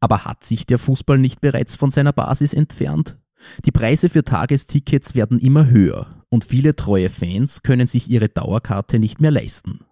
Aber 0.00 0.24
hat 0.24 0.44
sich 0.44 0.66
der 0.66 0.78
Fußball 0.78 1.18
nicht 1.18 1.40
bereits 1.40 1.76
von 1.76 1.90
seiner 1.90 2.12
Basis 2.12 2.54
entfernt? 2.54 3.18
Die 3.64 3.72
Preise 3.72 4.08
für 4.08 4.24
Tagestickets 4.24 5.14
werden 5.14 5.38
immer 5.38 5.66
höher 5.66 6.06
und 6.28 6.44
viele 6.44 6.74
treue 6.74 7.10
Fans 7.10 7.62
können 7.62 7.86
sich 7.86 8.08
ihre 8.08 8.28
Dauerkarte 8.28 8.98
nicht 8.98 9.20
mehr 9.20 9.30
leisten. 9.30 9.84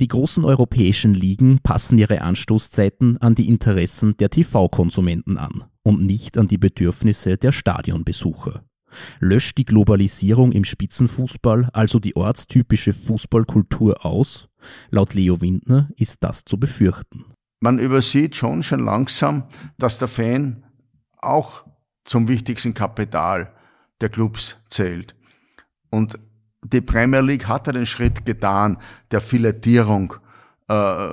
Die 0.00 0.08
großen 0.08 0.44
europäischen 0.44 1.14
Ligen 1.14 1.60
passen 1.62 1.98
ihre 1.98 2.22
Anstoßzeiten 2.22 3.18
an 3.18 3.34
die 3.34 3.48
Interessen 3.48 4.16
der 4.16 4.30
TV-Konsumenten 4.30 5.36
an 5.36 5.64
und 5.82 6.04
nicht 6.04 6.38
an 6.38 6.48
die 6.48 6.58
Bedürfnisse 6.58 7.36
der 7.36 7.52
Stadionbesucher. 7.52 8.64
Löscht 9.20 9.58
die 9.58 9.64
Globalisierung 9.64 10.52
im 10.52 10.64
Spitzenfußball 10.64 11.68
also 11.72 11.98
die 11.98 12.16
ortstypische 12.16 12.92
Fußballkultur 12.92 14.04
aus? 14.04 14.48
Laut 14.90 15.14
Leo 15.14 15.40
Windner 15.40 15.90
ist 15.96 16.22
das 16.22 16.44
zu 16.44 16.58
befürchten. 16.58 17.26
Man 17.60 17.78
übersieht 17.78 18.36
schon 18.36 18.62
schon 18.62 18.84
langsam, 18.84 19.44
dass 19.78 19.98
der 19.98 20.08
Fan 20.08 20.64
auch 21.18 21.64
zum 22.04 22.28
wichtigsten 22.28 22.74
Kapital 22.74 23.52
der 24.00 24.08
Clubs 24.08 24.56
zählt. 24.68 25.14
Und 25.90 26.18
die 26.62 26.80
Premier 26.80 27.20
League 27.20 27.46
hat 27.46 27.66
den 27.66 27.86
Schritt 27.86 28.24
getan 28.26 28.78
der 29.10 29.20
Filetierung 29.20 30.14
äh, 30.68 31.08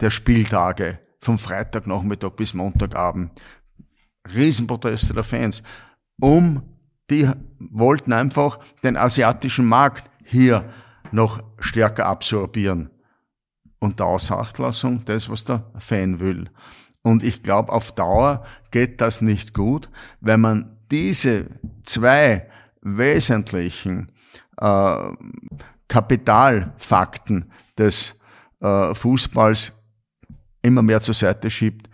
der 0.00 0.10
Spieltage 0.10 0.98
vom 1.20 1.38
Freitagnachmittag 1.38 2.30
bis 2.32 2.54
Montagabend. 2.54 3.32
Riesenproteste 4.32 5.14
der 5.14 5.24
Fans 5.24 5.62
um 6.20 6.62
die 7.10 7.30
wollten 7.58 8.12
einfach 8.12 8.58
den 8.82 8.96
asiatischen 8.96 9.64
Markt 9.64 10.10
hier 10.24 10.70
noch 11.10 11.42
stärker 11.58 12.06
absorbieren. 12.06 12.90
Und 13.78 14.00
der 14.00 14.06
Ausachtlassung, 14.06 15.04
das, 15.04 15.28
was 15.30 15.44
der 15.44 15.64
Fan 15.78 16.20
will. 16.20 16.50
Und 17.02 17.22
ich 17.22 17.42
glaube, 17.42 17.72
auf 17.72 17.92
Dauer 17.92 18.44
geht 18.70 19.00
das 19.00 19.20
nicht 19.20 19.54
gut, 19.54 19.88
wenn 20.20 20.40
man 20.40 20.76
diese 20.90 21.46
zwei 21.84 22.50
wesentlichen 22.82 24.12
äh, 24.60 25.12
Kapitalfakten 25.88 27.50
des 27.76 28.18
äh, 28.60 28.94
Fußballs 28.94 29.72
immer 30.62 30.82
mehr 30.82 31.00
zur 31.00 31.14
Seite 31.14 31.50
schiebt, 31.50 31.88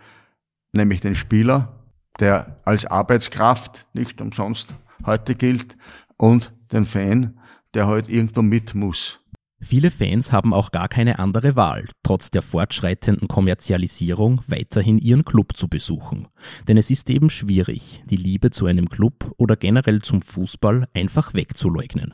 nämlich 0.73 1.01
den 1.01 1.15
Spieler 1.15 1.75
der 2.19 2.61
als 2.63 2.85
Arbeitskraft 2.85 3.87
nicht 3.93 4.21
umsonst 4.21 4.73
heute 5.05 5.35
gilt, 5.35 5.77
und 6.17 6.53
den 6.71 6.85
Fan, 6.85 7.37
der 7.73 7.87
heute 7.87 8.07
halt 8.07 8.09
irgendwo 8.09 8.41
mit 8.41 8.73
muss. 8.73 9.19
Viele 9.61 9.91
Fans 9.91 10.31
haben 10.31 10.53
auch 10.53 10.71
gar 10.71 10.87
keine 10.87 11.19
andere 11.19 11.55
Wahl, 11.55 11.87
trotz 12.03 12.29
der 12.29 12.41
fortschreitenden 12.41 13.27
Kommerzialisierung 13.27 14.41
weiterhin 14.47 14.99
ihren 14.99 15.25
Club 15.25 15.57
zu 15.57 15.67
besuchen. 15.67 16.27
Denn 16.67 16.77
es 16.77 16.89
ist 16.89 17.09
eben 17.09 17.29
schwierig, 17.29 18.03
die 18.05 18.15
Liebe 18.15 18.51
zu 18.51 18.65
einem 18.65 18.89
Club 18.89 19.33
oder 19.37 19.55
generell 19.55 20.01
zum 20.01 20.21
Fußball 20.21 20.87
einfach 20.93 21.33
wegzuleugnen. 21.33 22.13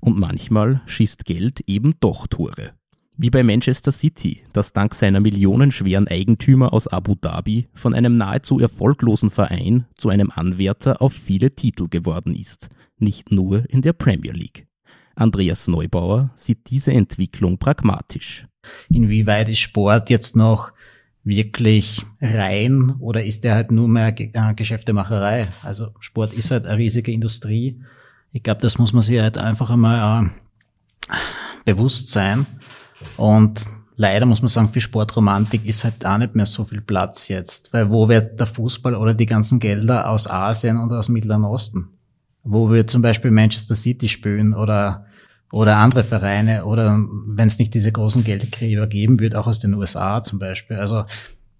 Und 0.00 0.18
manchmal 0.18 0.82
schießt 0.86 1.24
Geld 1.24 1.60
eben 1.66 1.94
doch 2.00 2.26
Tore. 2.26 2.72
Wie 3.16 3.30
bei 3.30 3.44
Manchester 3.44 3.92
City, 3.92 4.42
das 4.52 4.72
dank 4.72 4.92
seiner 4.92 5.20
millionenschweren 5.20 6.08
Eigentümer 6.08 6.72
aus 6.72 6.88
Abu 6.88 7.14
Dhabi 7.14 7.68
von 7.72 7.94
einem 7.94 8.16
nahezu 8.16 8.58
erfolglosen 8.58 9.30
Verein 9.30 9.86
zu 9.96 10.08
einem 10.08 10.32
Anwärter 10.34 11.00
auf 11.00 11.12
viele 11.12 11.54
Titel 11.54 11.86
geworden 11.88 12.34
ist, 12.34 12.70
nicht 12.98 13.30
nur 13.30 13.70
in 13.70 13.82
der 13.82 13.92
Premier 13.92 14.32
League. 14.32 14.66
Andreas 15.14 15.68
Neubauer 15.68 16.30
sieht 16.34 16.70
diese 16.70 16.92
Entwicklung 16.92 17.58
pragmatisch. 17.58 18.46
Inwieweit 18.88 19.48
ist 19.48 19.60
Sport 19.60 20.10
jetzt 20.10 20.34
noch 20.34 20.72
wirklich 21.22 22.04
rein 22.20 22.96
oder 22.98 23.24
ist 23.24 23.44
der 23.44 23.54
halt 23.54 23.70
nur 23.70 23.88
mehr 23.88 24.14
äh, 24.18 24.54
Geschäftemacherei? 24.54 25.48
Also 25.62 25.94
Sport 26.00 26.34
ist 26.34 26.50
halt 26.50 26.66
eine 26.66 26.78
riesige 26.78 27.12
Industrie. 27.12 27.80
Ich 28.34 28.42
glaube, 28.42 28.60
das 28.60 28.78
muss 28.78 28.92
man 28.92 29.00
sich 29.00 29.20
halt 29.20 29.38
einfach 29.38 29.70
einmal 29.70 30.26
äh, 31.08 31.14
bewusst 31.64 32.08
sein. 32.08 32.46
Und 33.16 33.64
leider 33.94 34.26
muss 34.26 34.42
man 34.42 34.48
sagen, 34.48 34.68
für 34.68 34.80
Sportromantik 34.80 35.64
ist 35.64 35.84
halt 35.84 36.04
auch 36.04 36.18
nicht 36.18 36.34
mehr 36.34 36.44
so 36.44 36.64
viel 36.64 36.80
Platz 36.80 37.28
jetzt. 37.28 37.72
Weil 37.72 37.90
wo 37.90 38.08
wird 38.08 38.40
der 38.40 38.48
Fußball 38.48 38.96
oder 38.96 39.14
die 39.14 39.26
ganzen 39.26 39.60
Gelder 39.60 40.10
aus 40.10 40.28
Asien 40.28 40.78
und 40.78 40.90
aus 40.90 41.08
Mittleren 41.08 41.44
Osten? 41.44 41.90
Wo 42.42 42.70
wird 42.70 42.90
zum 42.90 43.02
Beispiel 43.02 43.30
Manchester 43.30 43.76
City 43.76 44.08
spielen 44.08 44.52
oder, 44.52 45.06
oder 45.52 45.76
andere 45.76 46.02
Vereine 46.02 46.64
oder 46.64 46.98
wenn 47.28 47.46
es 47.46 47.60
nicht 47.60 47.72
diese 47.72 47.92
großen 47.92 48.24
Geldgräber 48.24 48.88
geben 48.88 49.20
wird, 49.20 49.36
auch 49.36 49.46
aus 49.46 49.60
den 49.60 49.74
USA 49.74 50.24
zum 50.24 50.40
Beispiel. 50.40 50.78
Also 50.78 51.04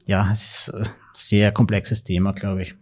ja, 0.06 0.28
es 0.32 0.66
ist 0.66 0.74
ein 0.74 0.88
sehr 1.12 1.52
komplexes 1.52 2.02
Thema, 2.02 2.32
glaube 2.32 2.62
ich. 2.62 2.74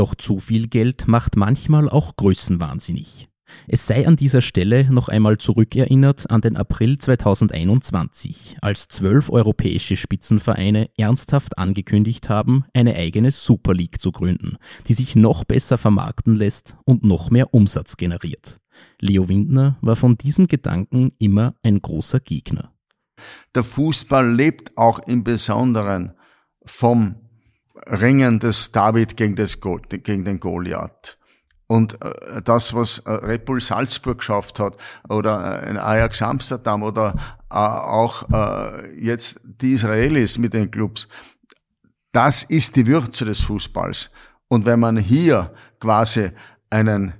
Doch 0.00 0.14
zu 0.14 0.38
viel 0.38 0.66
Geld 0.68 1.08
macht 1.08 1.36
manchmal 1.36 1.86
auch 1.86 2.16
größenwahnsinnig. 2.16 3.28
Es 3.68 3.86
sei 3.86 4.06
an 4.06 4.16
dieser 4.16 4.40
Stelle 4.40 4.90
noch 4.90 5.08
einmal 5.08 5.36
zurückerinnert 5.36 6.30
an 6.30 6.40
den 6.40 6.56
April 6.56 6.96
2021, 6.96 8.56
als 8.62 8.88
zwölf 8.88 9.28
europäische 9.28 9.96
Spitzenvereine 9.96 10.88
ernsthaft 10.96 11.58
angekündigt 11.58 12.30
haben, 12.30 12.64
eine 12.72 12.94
eigene 12.94 13.30
Super 13.30 13.74
League 13.74 14.00
zu 14.00 14.10
gründen, 14.10 14.56
die 14.88 14.94
sich 14.94 15.16
noch 15.16 15.44
besser 15.44 15.76
vermarkten 15.76 16.34
lässt 16.34 16.76
und 16.86 17.04
noch 17.04 17.30
mehr 17.30 17.52
Umsatz 17.52 17.98
generiert. 17.98 18.58
Leo 19.02 19.28
Windner 19.28 19.76
war 19.82 19.96
von 19.96 20.16
diesem 20.16 20.48
Gedanken 20.48 21.12
immer 21.18 21.56
ein 21.62 21.82
großer 21.82 22.20
Gegner. 22.20 22.72
Der 23.54 23.64
Fußball 23.64 24.34
lebt 24.34 24.78
auch 24.78 25.00
im 25.00 25.24
Besonderen 25.24 26.14
vom 26.64 27.16
Ringen 27.86 28.40
des 28.40 28.72
David 28.72 29.16
gegen, 29.16 29.36
das, 29.36 29.58
gegen 29.60 30.24
den 30.24 30.40
Goliath. 30.40 31.18
Und 31.70 32.02
äh, 32.02 32.42
das, 32.42 32.74
was 32.74 32.98
äh, 32.98 33.12
Red 33.12 33.44
Bull 33.44 33.60
Salzburg 33.60 34.18
geschafft 34.18 34.58
hat 34.58 34.76
oder 35.08 35.62
äh, 35.62 35.78
Ajax 35.78 36.20
Amsterdam 36.20 36.82
oder 36.82 37.14
auch 37.48 38.26
jetzt 38.96 39.40
die 39.42 39.72
Israelis 39.72 40.38
mit 40.38 40.54
den 40.54 40.70
Clubs, 40.70 41.08
das 42.12 42.44
ist 42.44 42.76
die 42.76 42.86
Würze 42.86 43.24
des 43.24 43.40
Fußballs. 43.40 44.12
Und 44.46 44.66
wenn 44.66 44.78
man 44.78 44.96
hier 44.96 45.52
quasi 45.80 46.30
einen 46.70 47.14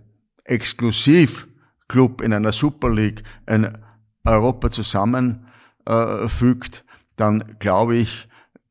Exklusivclub 0.44 2.20
in 2.20 2.32
einer 2.32 2.52
Super 2.52 2.90
League 2.90 3.24
in 3.48 3.76
Europa 4.24 4.70
zusammenfügt, 4.70 6.84
dann 7.16 7.56
glaube 7.58 7.96
ich, 7.96 8.28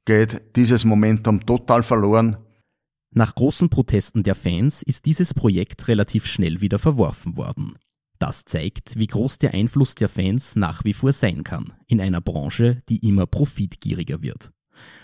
geht 0.09 0.41
dieses 0.55 0.85
Momentum 0.85 1.45
total 1.45 1.83
verloren 1.83 2.37
nach 3.11 3.33
großen 3.33 3.69
Protesten 3.69 4.21
der 4.21 4.35
Fans 4.35 4.83
ist 4.83 5.05
dieses 5.05 5.33
Projekt 5.33 5.87
relativ 5.87 6.27
schnell 6.27 6.61
wieder 6.61 6.77
verworfen 6.77 7.37
worden. 7.37 7.75
Das 8.19 8.45
zeigt, 8.45 8.99
wie 8.99 9.07
groß 9.07 9.39
der 9.39 9.53
Einfluss 9.55 9.95
der 9.95 10.09
Fans 10.09 10.55
nach 10.55 10.83
wie 10.83 10.93
vor 10.93 11.11
sein 11.11 11.43
kann, 11.43 11.73
in 11.87 12.01
einer 12.01 12.21
Branche, 12.21 12.83
die 12.87 13.07
immer 13.07 13.25
profitgieriger 13.25 14.21
wird. 14.21 14.51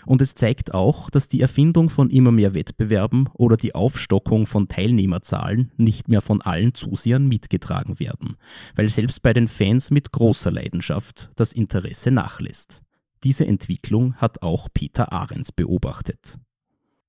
Und 0.05 0.21
es 0.21 0.35
zeigt 0.35 0.73
auch, 0.73 1.09
dass 1.09 1.27
die 1.27 1.41
Erfindung 1.41 1.89
von 1.89 2.11
immer 2.11 2.31
mehr 2.31 2.53
Wettbewerben 2.53 3.27
oder 3.33 3.57
die 3.57 3.73
Aufstockung 3.73 4.45
von 4.45 4.67
Teilnehmerzahlen 4.67 5.71
nicht 5.77 6.07
mehr 6.07 6.21
von 6.21 6.41
allen 6.41 6.75
Zusehern 6.75 7.27
mitgetragen 7.27 7.99
werden, 7.99 8.37
weil 8.75 8.89
selbst 8.89 9.23
bei 9.23 9.33
den 9.33 9.47
Fans 9.47 9.89
mit 9.89 10.11
großer 10.11 10.51
Leidenschaft 10.51 11.31
das 11.35 11.53
Interesse 11.53 12.11
nachlässt. 12.11 12.84
Diese 13.25 13.47
Entwicklung 13.47 14.15
hat 14.17 14.43
auch 14.43 14.69
Peter 14.71 15.11
Ahrens 15.11 15.51
beobachtet. 15.51 16.37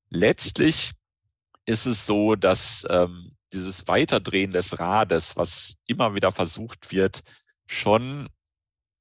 Letztlich 0.09 0.93
ist 1.67 1.85
es 1.85 2.07
so, 2.07 2.37
dass 2.37 2.87
ähm, 2.89 3.37
dieses 3.53 3.87
Weiterdrehen 3.87 4.51
des 4.51 4.79
Rades, 4.79 5.37
was 5.37 5.75
immer 5.87 6.15
wieder 6.15 6.33
versucht 6.33 6.91
wird, 6.91 7.21
schon 7.67 8.31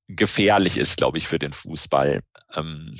gefährlich 0.09 0.75
ist, 0.75 0.97
glaube 0.97 1.17
ich, 1.17 1.25
für 1.25 1.39
den 1.39 1.53
Fußball. 1.53 2.21
Ähm, 2.53 2.93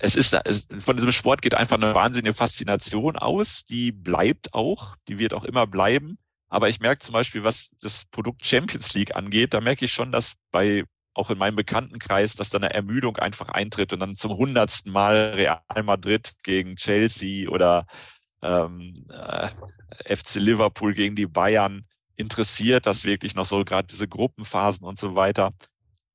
es 0.00 0.14
ist, 0.14 0.32
es, 0.44 0.68
von 0.78 0.96
diesem 0.96 1.10
Sport 1.10 1.42
geht 1.42 1.54
einfach 1.54 1.76
eine 1.76 1.92
wahnsinnige 1.92 2.34
Faszination 2.34 3.16
aus, 3.16 3.64
die 3.64 3.90
bleibt 3.90 4.54
auch, 4.54 4.94
die 5.08 5.18
wird 5.18 5.34
auch 5.34 5.44
immer 5.44 5.66
bleiben. 5.66 6.18
Aber 6.48 6.68
ich 6.68 6.78
merke 6.78 7.00
zum 7.00 7.14
Beispiel, 7.14 7.42
was 7.42 7.70
das 7.82 8.04
Produkt 8.04 8.46
Champions 8.46 8.94
League 8.94 9.16
angeht, 9.16 9.54
da 9.54 9.60
merke 9.60 9.86
ich 9.86 9.92
schon, 9.92 10.12
dass 10.12 10.34
bei 10.52 10.84
auch 11.18 11.30
in 11.30 11.38
meinem 11.38 11.56
Bekanntenkreis, 11.56 12.34
dass 12.34 12.50
da 12.50 12.58
eine 12.58 12.72
Ermüdung 12.72 13.16
einfach 13.16 13.48
eintritt 13.48 13.92
und 13.92 14.00
dann 14.00 14.14
zum 14.14 14.36
hundertsten 14.36 14.92
Mal 14.92 15.32
Real 15.34 15.60
Madrid 15.82 16.32
gegen 16.42 16.76
Chelsea 16.76 17.50
oder 17.50 17.86
ähm, 18.42 18.94
äh, 19.10 19.48
FC 20.16 20.36
Liverpool 20.36 20.94
gegen 20.94 21.16
die 21.16 21.26
Bayern 21.26 21.84
interessiert 22.16 22.86
das 22.86 23.04
wirklich 23.04 23.34
noch 23.34 23.44
so, 23.44 23.64
gerade 23.64 23.86
diese 23.86 24.08
Gruppenphasen 24.08 24.86
und 24.86 24.98
so 24.98 25.14
weiter. 25.14 25.52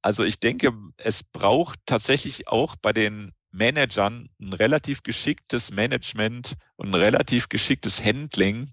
Also 0.02 0.24
ich 0.24 0.40
denke, 0.40 0.74
es 0.98 1.24
braucht 1.24 1.80
tatsächlich 1.86 2.48
auch 2.48 2.76
bei 2.76 2.92
den 2.92 3.32
Managern 3.52 4.30
ein 4.42 4.54
relativ 4.54 5.04
geschicktes 5.04 5.72
Management 5.72 6.56
und 6.76 6.90
ein 6.90 6.96
relativ 6.96 7.48
geschicktes 7.50 8.04
Handling, 8.04 8.72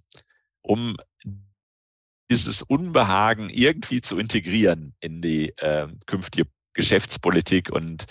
um 0.62 0.96
dieses 2.30 2.62
Unbehagen 2.62 3.50
irgendwie 3.50 4.00
zu 4.00 4.18
integrieren 4.18 4.94
in 5.00 5.20
die 5.20 5.50
äh, 5.58 5.88
künftige 6.06 6.48
Geschäftspolitik. 6.74 7.70
Und 7.70 8.06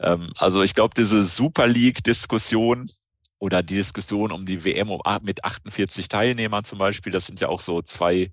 ähm, 0.00 0.32
also 0.36 0.62
ich 0.62 0.74
glaube, 0.74 0.94
diese 0.96 1.22
Super 1.22 1.66
League-Diskussion 1.66 2.90
oder 3.40 3.62
die 3.62 3.74
Diskussion 3.74 4.32
um 4.32 4.46
die 4.46 4.64
WM 4.64 4.90
mit 5.22 5.44
48 5.44 6.08
Teilnehmern 6.08 6.64
zum 6.64 6.78
Beispiel, 6.78 7.12
das 7.12 7.26
sind 7.26 7.40
ja 7.40 7.48
auch 7.48 7.60
so 7.60 7.82
zwei 7.82 8.30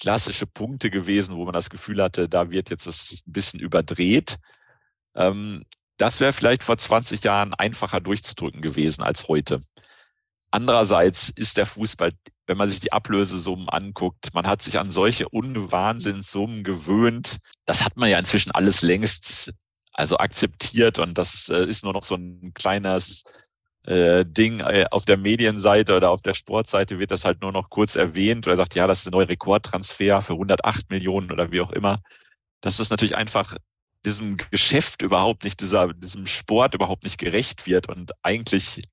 klassische 0.00 0.46
Punkte 0.46 0.90
gewesen, 0.90 1.36
wo 1.36 1.44
man 1.44 1.54
das 1.54 1.70
Gefühl 1.70 2.02
hatte, 2.02 2.28
da 2.28 2.50
wird 2.50 2.70
jetzt 2.70 2.86
das 2.86 3.22
ein 3.26 3.32
bisschen 3.32 3.60
überdreht. 3.60 4.38
Ähm, 5.14 5.64
das 5.96 6.20
wäre 6.20 6.32
vielleicht 6.32 6.64
vor 6.64 6.76
20 6.76 7.22
Jahren 7.22 7.54
einfacher 7.54 8.00
durchzudrücken 8.00 8.60
gewesen 8.60 9.02
als 9.02 9.28
heute. 9.28 9.60
Andererseits 10.54 11.30
ist 11.30 11.56
der 11.56 11.66
Fußball, 11.66 12.12
wenn 12.46 12.56
man 12.56 12.70
sich 12.70 12.78
die 12.78 12.92
Ablösesummen 12.92 13.68
anguckt, 13.68 14.32
man 14.34 14.46
hat 14.46 14.62
sich 14.62 14.78
an 14.78 14.88
solche 14.88 15.28
Unwahnsinnssummen 15.28 16.62
gewöhnt. 16.62 17.38
Das 17.66 17.84
hat 17.84 17.96
man 17.96 18.08
ja 18.08 18.20
inzwischen 18.20 18.52
alles 18.52 18.82
längst 18.82 19.52
also 19.92 20.16
akzeptiert 20.16 21.00
und 21.00 21.18
das 21.18 21.48
äh, 21.48 21.64
ist 21.64 21.82
nur 21.82 21.92
noch 21.92 22.04
so 22.04 22.14
ein 22.14 22.52
kleines 22.54 23.24
äh, 23.86 24.24
Ding 24.24 24.60
äh, 24.60 24.86
auf 24.92 25.04
der 25.06 25.16
Medienseite 25.16 25.96
oder 25.96 26.10
auf 26.10 26.22
der 26.22 26.34
Sportseite 26.34 27.00
wird 27.00 27.10
das 27.10 27.24
halt 27.24 27.42
nur 27.42 27.50
noch 27.50 27.68
kurz 27.68 27.96
erwähnt 27.96 28.46
oder 28.46 28.54
sagt, 28.54 28.76
ja, 28.76 28.86
das 28.86 29.00
ist 29.00 29.08
ein 29.08 29.10
neuer 29.10 29.28
Rekordtransfer 29.28 30.22
für 30.22 30.34
108 30.34 30.88
Millionen 30.88 31.32
oder 31.32 31.50
wie 31.50 31.62
auch 31.62 31.72
immer. 31.72 32.00
Das 32.60 32.78
ist 32.78 32.90
natürlich 32.90 33.16
einfach 33.16 33.56
diesem 34.06 34.36
Geschäft 34.36 35.02
überhaupt 35.02 35.42
nicht, 35.42 35.60
dieser, 35.60 35.92
diesem 35.94 36.28
Sport 36.28 36.74
überhaupt 36.74 37.02
nicht 37.02 37.18
gerecht 37.18 37.66
wird 37.66 37.88
und 37.88 38.12
eigentlich 38.22 38.84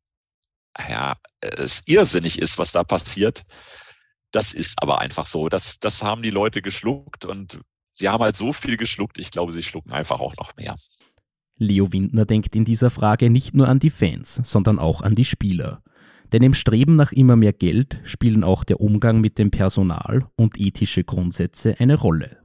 ja, 0.80 1.16
es 1.42 1.82
irrsinnig 1.86 2.40
ist, 2.40 2.58
was 2.58 2.72
da 2.72 2.84
passiert. 2.84 3.44
Das 4.32 4.54
ist 4.54 4.82
aber 4.82 5.00
einfach 5.00 5.26
so. 5.26 5.50
Das, 5.50 5.80
das 5.80 6.04
haben 6.04 6.22
die 6.22 6.30
Leute 6.30 6.62
geschluckt 6.62 7.26
und 7.26 7.60
sie 7.92 8.08
haben 8.08 8.24
halt 8.24 8.36
so 8.36 8.54
viel 8.54 8.78
geschluckt. 8.78 9.20
Ich 9.20 9.32
glaube, 9.32 9.52
sie 9.52 9.64
schlucken 9.64 9.92
einfach 9.92 10.20
auch 10.20 10.36
noch 10.38 10.56
mehr. 10.56 10.76
Leo 11.58 11.92
Windner 11.92 12.26
denkt 12.26 12.56
in 12.56 12.66
dieser 12.66 12.90
Frage 12.90 13.30
nicht 13.30 13.54
nur 13.54 13.68
an 13.68 13.80
die 13.80 13.90
Fans, 13.90 14.42
sondern 14.44 14.80
auch 14.80 15.02
an 15.02 15.16
die 15.16 15.26
Spieler. 15.26 15.84
Denn 16.32 16.44
im 16.44 16.54
Streben 16.54 16.96
nach 16.96 17.12
immer 17.12 17.36
mehr 17.36 17.54
Geld 17.54 18.00
spielen 18.04 18.44
auch 18.44 18.64
der 18.64 18.80
Umgang 18.80 19.20
mit 19.20 19.38
dem 19.38 19.52
Personal 19.52 20.28
und 20.38 20.60
ethische 20.60 21.04
Grundsätze 21.04 21.76
eine 21.80 21.96
Rolle. 21.96 22.38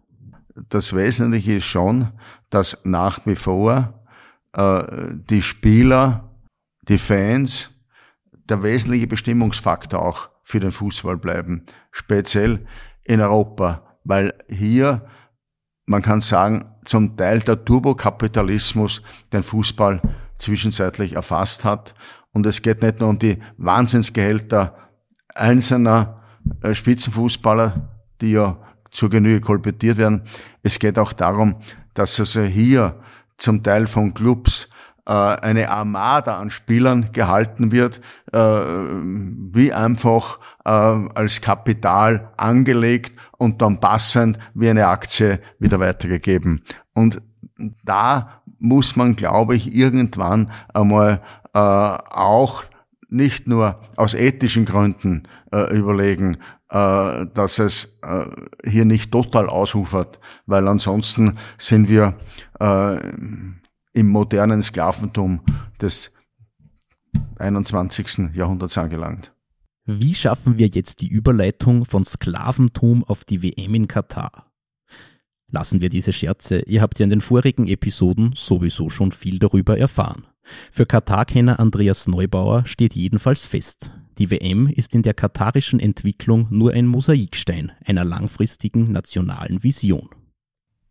Das 0.68 0.94
Wesentliche 0.94 1.54
ist 1.54 1.66
schon, 1.66 2.08
dass 2.50 2.78
nach 2.84 3.24
wie 3.26 3.36
vor 3.36 4.06
äh, 4.54 4.82
die 5.30 5.42
Spieler, 5.42 6.34
die 6.88 6.98
Fans 6.98 7.70
der 8.48 8.62
wesentliche 8.62 9.06
Bestimmungsfaktor 9.06 10.02
auch 10.02 10.28
für 10.42 10.60
den 10.60 10.70
Fußball 10.70 11.16
bleiben, 11.16 11.64
speziell 11.90 12.66
in 13.04 13.20
Europa, 13.20 13.98
weil 14.04 14.34
hier, 14.48 15.06
man 15.86 16.02
kann 16.02 16.20
sagen, 16.20 16.72
zum 16.84 17.16
Teil 17.16 17.40
der 17.40 17.64
Turbokapitalismus 17.64 19.02
den 19.32 19.42
Fußball 19.42 20.00
zwischenzeitlich 20.38 21.14
erfasst 21.14 21.64
hat. 21.64 21.94
Und 22.32 22.46
es 22.46 22.62
geht 22.62 22.82
nicht 22.82 23.00
nur 23.00 23.08
um 23.08 23.18
die 23.18 23.38
Wahnsinnsgehälter 23.56 24.76
einzelner 25.34 26.22
äh, 26.62 26.74
Spitzenfußballer, 26.74 27.88
die 28.20 28.32
ja 28.32 28.58
zur 28.90 29.10
Genüge 29.10 29.40
kolportiert 29.40 29.98
werden. 29.98 30.22
Es 30.62 30.78
geht 30.78 30.98
auch 30.98 31.12
darum, 31.12 31.56
dass 31.94 32.18
also 32.20 32.42
hier 32.42 33.00
zum 33.36 33.62
Teil 33.62 33.86
von 33.86 34.14
Clubs 34.14 34.68
eine 35.10 35.70
Armada 35.70 36.38
an 36.38 36.50
Spielern 36.50 37.12
gehalten 37.12 37.72
wird, 37.72 38.00
äh, 38.32 38.38
wie 38.38 39.72
einfach 39.72 40.38
äh, 40.64 40.70
als 40.70 41.40
Kapital 41.40 42.32
angelegt 42.36 43.18
und 43.38 43.62
dann 43.62 43.80
passend 43.80 44.38
wie 44.54 44.68
eine 44.68 44.88
Aktie 44.88 45.40
wieder 45.58 45.78
weitergegeben. 45.80 46.62
Und 46.92 47.22
da 47.84 48.42
muss 48.58 48.96
man, 48.96 49.16
glaube 49.16 49.54
ich, 49.56 49.74
irgendwann 49.74 50.50
einmal 50.74 51.22
auch 51.52 52.64
nicht 53.08 53.46
nur 53.46 53.80
aus 53.96 54.14
ethischen 54.14 54.64
Gründen 54.64 55.22
äh, 55.52 55.74
überlegen, 55.76 56.38
äh, 56.70 57.26
dass 57.32 57.58
es 57.58 57.98
äh, 58.02 58.26
hier 58.68 58.84
nicht 58.84 59.12
total 59.12 59.48
ausufert, 59.48 60.20
weil 60.46 60.66
ansonsten 60.68 61.38
sind 61.58 61.88
wir 61.88 62.14
im 63.96 64.08
modernen 64.08 64.60
Sklaventum 64.60 65.40
des 65.80 66.12
21. 67.38 68.34
Jahrhunderts 68.34 68.76
angelangt. 68.76 69.32
Wie 69.86 70.14
schaffen 70.14 70.58
wir 70.58 70.66
jetzt 70.66 71.00
die 71.00 71.08
Überleitung 71.08 71.84
von 71.84 72.04
Sklaventum 72.04 73.04
auf 73.04 73.24
die 73.24 73.42
WM 73.42 73.74
in 73.74 73.88
Katar? 73.88 74.52
Lassen 75.50 75.80
wir 75.80 75.88
diese 75.88 76.12
Scherze, 76.12 76.58
ihr 76.66 76.82
habt 76.82 76.98
ja 76.98 77.04
in 77.04 77.10
den 77.10 77.20
vorigen 77.20 77.68
Episoden 77.68 78.32
sowieso 78.34 78.90
schon 78.90 79.12
viel 79.12 79.38
darüber 79.38 79.78
erfahren. 79.78 80.26
Für 80.70 80.84
Katar-Kenner 80.84 81.58
Andreas 81.58 82.06
Neubauer 82.06 82.66
steht 82.66 82.94
jedenfalls 82.94 83.46
fest, 83.46 83.92
die 84.18 84.30
WM 84.30 84.68
ist 84.68 84.94
in 84.94 85.02
der 85.02 85.14
katarischen 85.14 85.80
Entwicklung 85.80 86.48
nur 86.50 86.72
ein 86.72 86.86
Mosaikstein 86.86 87.72
einer 87.84 88.04
langfristigen 88.04 88.92
nationalen 88.92 89.62
Vision. 89.62 90.10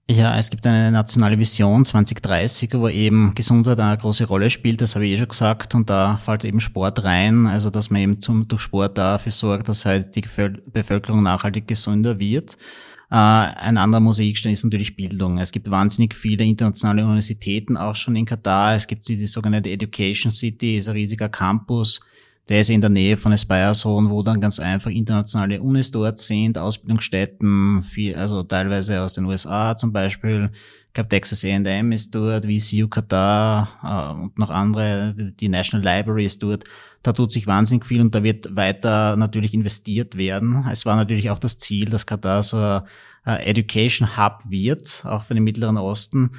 Ja, 0.07 0.37
es 0.37 0.51
gibt 0.51 0.67
eine 0.67 0.91
nationale 0.91 1.39
Vision 1.39 1.83
2030, 1.83 2.75
wo 2.75 2.87
eben 2.89 3.33
Gesundheit 3.33 3.79
eine 3.79 3.97
große 3.97 4.25
Rolle 4.27 4.51
spielt, 4.51 4.79
das 4.81 4.93
habe 4.93 5.07
ich 5.07 5.13
eh 5.13 5.17
schon 5.17 5.29
gesagt, 5.29 5.73
und 5.73 5.89
da 5.89 6.17
fällt 6.17 6.45
eben 6.45 6.59
Sport 6.59 7.03
rein, 7.03 7.47
also 7.47 7.71
dass 7.71 7.89
man 7.89 8.01
eben 8.01 8.21
zum, 8.21 8.47
durch 8.47 8.61
Sport 8.61 8.99
dafür 8.99 9.31
sorgt, 9.31 9.67
dass 9.67 9.83
halt 9.85 10.15
die 10.15 10.21
Bevölkerung 10.21 11.23
nachhaltig 11.23 11.67
gesünder 11.67 12.19
wird. 12.19 12.55
Äh, 13.09 13.15
ein 13.15 13.79
anderer 13.79 13.99
Mosaikstein 13.99 14.53
ist 14.53 14.63
natürlich 14.63 14.95
Bildung. 14.95 15.39
Es 15.39 15.51
gibt 15.51 15.71
wahnsinnig 15.71 16.13
viele 16.13 16.43
internationale 16.43 17.03
Universitäten 17.03 17.75
auch 17.75 17.95
schon 17.95 18.15
in 18.15 18.25
Katar. 18.27 18.75
Es 18.75 18.85
gibt 18.85 19.07
die, 19.07 19.17
die 19.17 19.25
sogenannte 19.25 19.71
Education 19.71 20.31
City, 20.31 20.77
ist 20.77 20.87
ein 20.87 20.93
riesiger 20.93 21.29
Campus, 21.29 21.99
der 22.49 22.61
ist 22.61 22.69
in 22.69 22.81
der 22.81 22.91
Nähe 22.91 23.17
von 23.17 23.33
Aspire-Zone, 23.33 24.09
wo 24.09 24.21
dann 24.21 24.39
ganz 24.39 24.59
einfach 24.59 24.91
internationale 24.91 25.61
Unis 25.61 25.91
dort 25.91 26.19
sind, 26.19 26.57
Ausbildungsstätten, 26.57 27.81
viel, 27.81 28.15
also 28.15 28.43
teilweise 28.43 29.01
aus 29.01 29.13
den 29.15 29.25
USA 29.25 29.75
zum 29.75 29.91
Beispiel. 29.91 30.51
Ich 30.87 30.93
glaube, 30.93 31.09
Texas 31.09 31.43
A&M 31.43 31.91
ist 31.91 32.13
dort, 32.13 32.45
VCU 32.45 32.87
Qatar 32.87 33.69
äh, 33.83 34.21
und 34.21 34.37
noch 34.37 34.51
andere, 34.51 35.15
die 35.39 35.49
National 35.49 35.83
Library 35.83 36.25
ist 36.25 36.43
dort. 36.43 36.65
Da 37.01 37.13
tut 37.13 37.31
sich 37.31 37.47
wahnsinnig 37.47 37.85
viel 37.85 38.01
und 38.01 38.13
da 38.13 38.23
wird 38.23 38.55
weiter 38.55 39.15
natürlich 39.15 39.53
investiert 39.53 40.15
werden. 40.15 40.65
Es 40.71 40.85
war 40.85 40.95
natürlich 40.95 41.29
auch 41.31 41.39
das 41.39 41.57
Ziel, 41.57 41.89
dass 41.89 42.05
Katar 42.05 42.43
so 42.43 42.57
ein 42.57 43.39
Education 43.39 44.17
Hub 44.17 44.43
wird, 44.47 45.03
auch 45.05 45.23
für 45.23 45.33
den 45.33 45.43
Mittleren 45.43 45.77
Osten. 45.77 46.31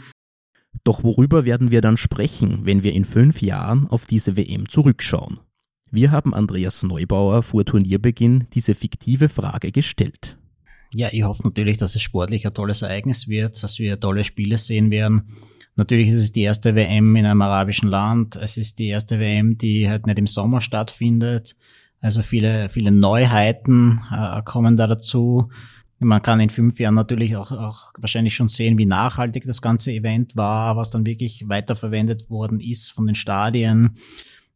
Doch 0.84 1.02
worüber 1.02 1.44
werden 1.44 1.70
wir 1.70 1.80
dann 1.80 1.96
sprechen, 1.96 2.60
wenn 2.64 2.82
wir 2.82 2.92
in 2.92 3.04
fünf 3.04 3.42
Jahren 3.42 3.88
auf 3.88 4.06
diese 4.06 4.36
WM 4.36 4.68
zurückschauen? 4.68 5.40
Wir 5.90 6.10
haben 6.10 6.34
Andreas 6.34 6.82
Neubauer 6.82 7.42
vor 7.42 7.64
Turnierbeginn 7.64 8.48
diese 8.52 8.74
fiktive 8.74 9.28
Frage 9.28 9.70
gestellt. 9.70 10.36
Ja, 10.92 11.08
ich 11.12 11.22
hoffe 11.22 11.42
natürlich, 11.44 11.78
dass 11.78 11.94
es 11.94 12.02
sportlich 12.02 12.46
ein 12.46 12.54
tolles 12.54 12.82
Ereignis 12.82 13.28
wird, 13.28 13.62
dass 13.62 13.78
wir 13.78 14.00
tolle 14.00 14.24
Spiele 14.24 14.58
sehen 14.58 14.90
werden. 14.90 15.36
Natürlich 15.76 16.08
ist 16.08 16.22
es 16.22 16.32
die 16.32 16.42
erste 16.42 16.74
WM 16.74 17.14
in 17.16 17.26
einem 17.26 17.42
arabischen 17.42 17.88
Land. 17.88 18.36
Es 18.36 18.56
ist 18.56 18.78
die 18.78 18.88
erste 18.88 19.20
WM, 19.20 19.58
die 19.58 19.88
halt 19.88 20.06
nicht 20.06 20.18
im 20.18 20.26
Sommer 20.26 20.60
stattfindet. 20.60 21.54
Also 22.00 22.22
viele, 22.22 22.68
viele 22.68 22.90
Neuheiten 22.90 24.00
äh, 24.10 24.42
kommen 24.42 24.76
da 24.76 24.86
dazu. 24.86 25.50
Man 25.98 26.22
kann 26.22 26.40
in 26.40 26.50
fünf 26.50 26.78
Jahren 26.80 26.94
natürlich 26.94 27.36
auch, 27.36 27.52
auch 27.52 27.92
wahrscheinlich 27.98 28.34
schon 28.34 28.48
sehen, 28.48 28.76
wie 28.76 28.86
nachhaltig 28.86 29.44
das 29.46 29.62
ganze 29.62 29.92
Event 29.92 30.36
war, 30.36 30.76
was 30.76 30.90
dann 30.90 31.06
wirklich 31.06 31.48
weiterverwendet 31.48 32.28
worden 32.28 32.60
ist 32.60 32.90
von 32.92 33.06
den 33.06 33.14
Stadien. 33.14 33.96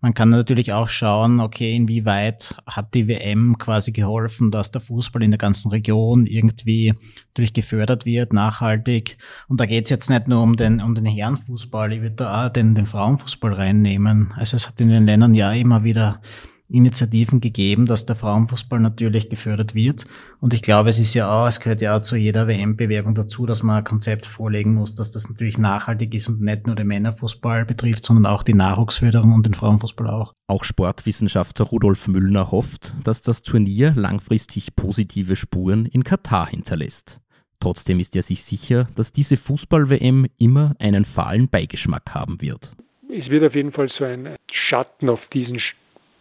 Man 0.02 0.14
kann 0.14 0.30
natürlich 0.30 0.72
auch 0.72 0.88
schauen, 0.88 1.40
okay, 1.40 1.76
inwieweit 1.76 2.54
hat 2.66 2.94
die 2.94 3.06
WM 3.06 3.58
quasi 3.58 3.92
geholfen, 3.92 4.50
dass 4.50 4.70
der 4.70 4.80
Fußball 4.80 5.22
in 5.22 5.30
der 5.30 5.38
ganzen 5.38 5.70
Region 5.70 6.24
irgendwie 6.24 6.94
natürlich 7.28 7.52
gefördert 7.52 8.06
wird, 8.06 8.32
nachhaltig. 8.32 9.18
Und 9.48 9.60
da 9.60 9.66
geht 9.66 9.84
es 9.84 9.90
jetzt 9.90 10.08
nicht 10.08 10.26
nur 10.26 10.42
um 10.42 10.56
den, 10.56 10.80
um 10.80 10.94
den 10.94 11.04
Herrenfußball, 11.04 11.92
ich 11.92 12.00
würde 12.00 12.16
da 12.16 12.46
auch 12.46 12.50
den, 12.50 12.74
den 12.74 12.86
Frauenfußball 12.86 13.52
reinnehmen. 13.52 14.32
Also 14.36 14.56
es 14.56 14.68
hat 14.68 14.80
in 14.80 14.88
den 14.88 15.04
Ländern 15.04 15.34
ja 15.34 15.52
immer 15.52 15.84
wieder 15.84 16.22
Initiativen 16.70 17.40
gegeben, 17.40 17.86
dass 17.86 18.06
der 18.06 18.16
Frauenfußball 18.16 18.80
natürlich 18.80 19.28
gefördert 19.28 19.74
wird. 19.74 20.06
Und 20.40 20.54
ich 20.54 20.62
glaube, 20.62 20.88
es 20.88 20.98
ist 20.98 21.14
ja 21.14 21.30
auch, 21.30 21.46
es 21.46 21.60
gehört 21.60 21.80
ja 21.80 21.96
auch 21.96 22.00
zu 22.00 22.16
jeder 22.16 22.46
WM-Bewerbung 22.46 23.14
dazu, 23.14 23.46
dass 23.46 23.62
man 23.62 23.78
ein 23.78 23.84
Konzept 23.84 24.26
vorlegen 24.26 24.74
muss, 24.74 24.94
dass 24.94 25.10
das 25.10 25.28
natürlich 25.28 25.58
nachhaltig 25.58 26.14
ist 26.14 26.28
und 26.28 26.40
nicht 26.40 26.66
nur 26.66 26.76
den 26.76 26.86
Männerfußball 26.86 27.64
betrifft, 27.64 28.04
sondern 28.04 28.26
auch 28.26 28.42
die 28.42 28.54
Nachwuchsförderung 28.54 29.32
und 29.32 29.46
den 29.46 29.54
Frauenfußball 29.54 30.08
auch. 30.08 30.32
Auch 30.46 30.64
Sportwissenschaftler 30.64 31.66
Rudolf 31.66 32.08
Müllner 32.08 32.50
hofft, 32.50 32.94
dass 33.04 33.22
das 33.22 33.42
Turnier 33.42 33.92
langfristig 33.96 34.76
positive 34.76 35.36
Spuren 35.36 35.86
in 35.86 36.04
Katar 36.04 36.48
hinterlässt. 36.48 37.20
Trotzdem 37.60 38.00
ist 38.00 38.16
er 38.16 38.22
sich 38.22 38.42
sicher, 38.42 38.88
dass 38.96 39.12
diese 39.12 39.36
Fußball-WM 39.36 40.26
immer 40.38 40.74
einen 40.78 41.04
fahlen 41.04 41.48
Beigeschmack 41.48 42.14
haben 42.14 42.40
wird. 42.40 42.74
Es 43.12 43.28
wird 43.28 43.44
auf 43.44 43.54
jeden 43.54 43.72
Fall 43.72 43.90
so 43.98 44.04
ein 44.04 44.36
Schatten 44.68 45.10
auf 45.10 45.20
diesen 45.34 45.60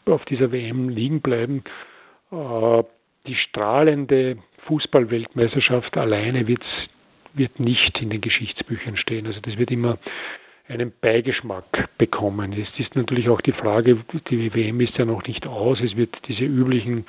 auf 0.09 0.25
dieser 0.25 0.51
WM 0.51 0.89
liegen 0.89 1.21
bleiben. 1.21 1.63
Äh, 2.31 2.83
die 3.27 3.35
strahlende 3.35 4.37
Fußballweltmeisterschaft 4.67 5.97
alleine 5.97 6.47
wird 6.47 7.59
nicht 7.59 8.01
in 8.01 8.09
den 8.09 8.21
Geschichtsbüchern 8.21 8.97
stehen. 8.97 9.27
Also 9.27 9.39
das 9.41 9.57
wird 9.57 9.71
immer 9.71 9.97
einen 10.67 10.93
Beigeschmack 11.01 11.89
bekommen. 11.97 12.53
Es 12.53 12.79
ist 12.79 12.95
natürlich 12.95 13.29
auch 13.29 13.41
die 13.41 13.51
Frage, 13.51 13.97
die 14.29 14.53
WM 14.53 14.79
ist 14.81 14.97
ja 14.97 15.05
noch 15.05 15.23
nicht 15.25 15.47
aus, 15.47 15.79
es 15.81 15.95
wird 15.95 16.15
diese 16.27 16.43
üblichen 16.45 17.05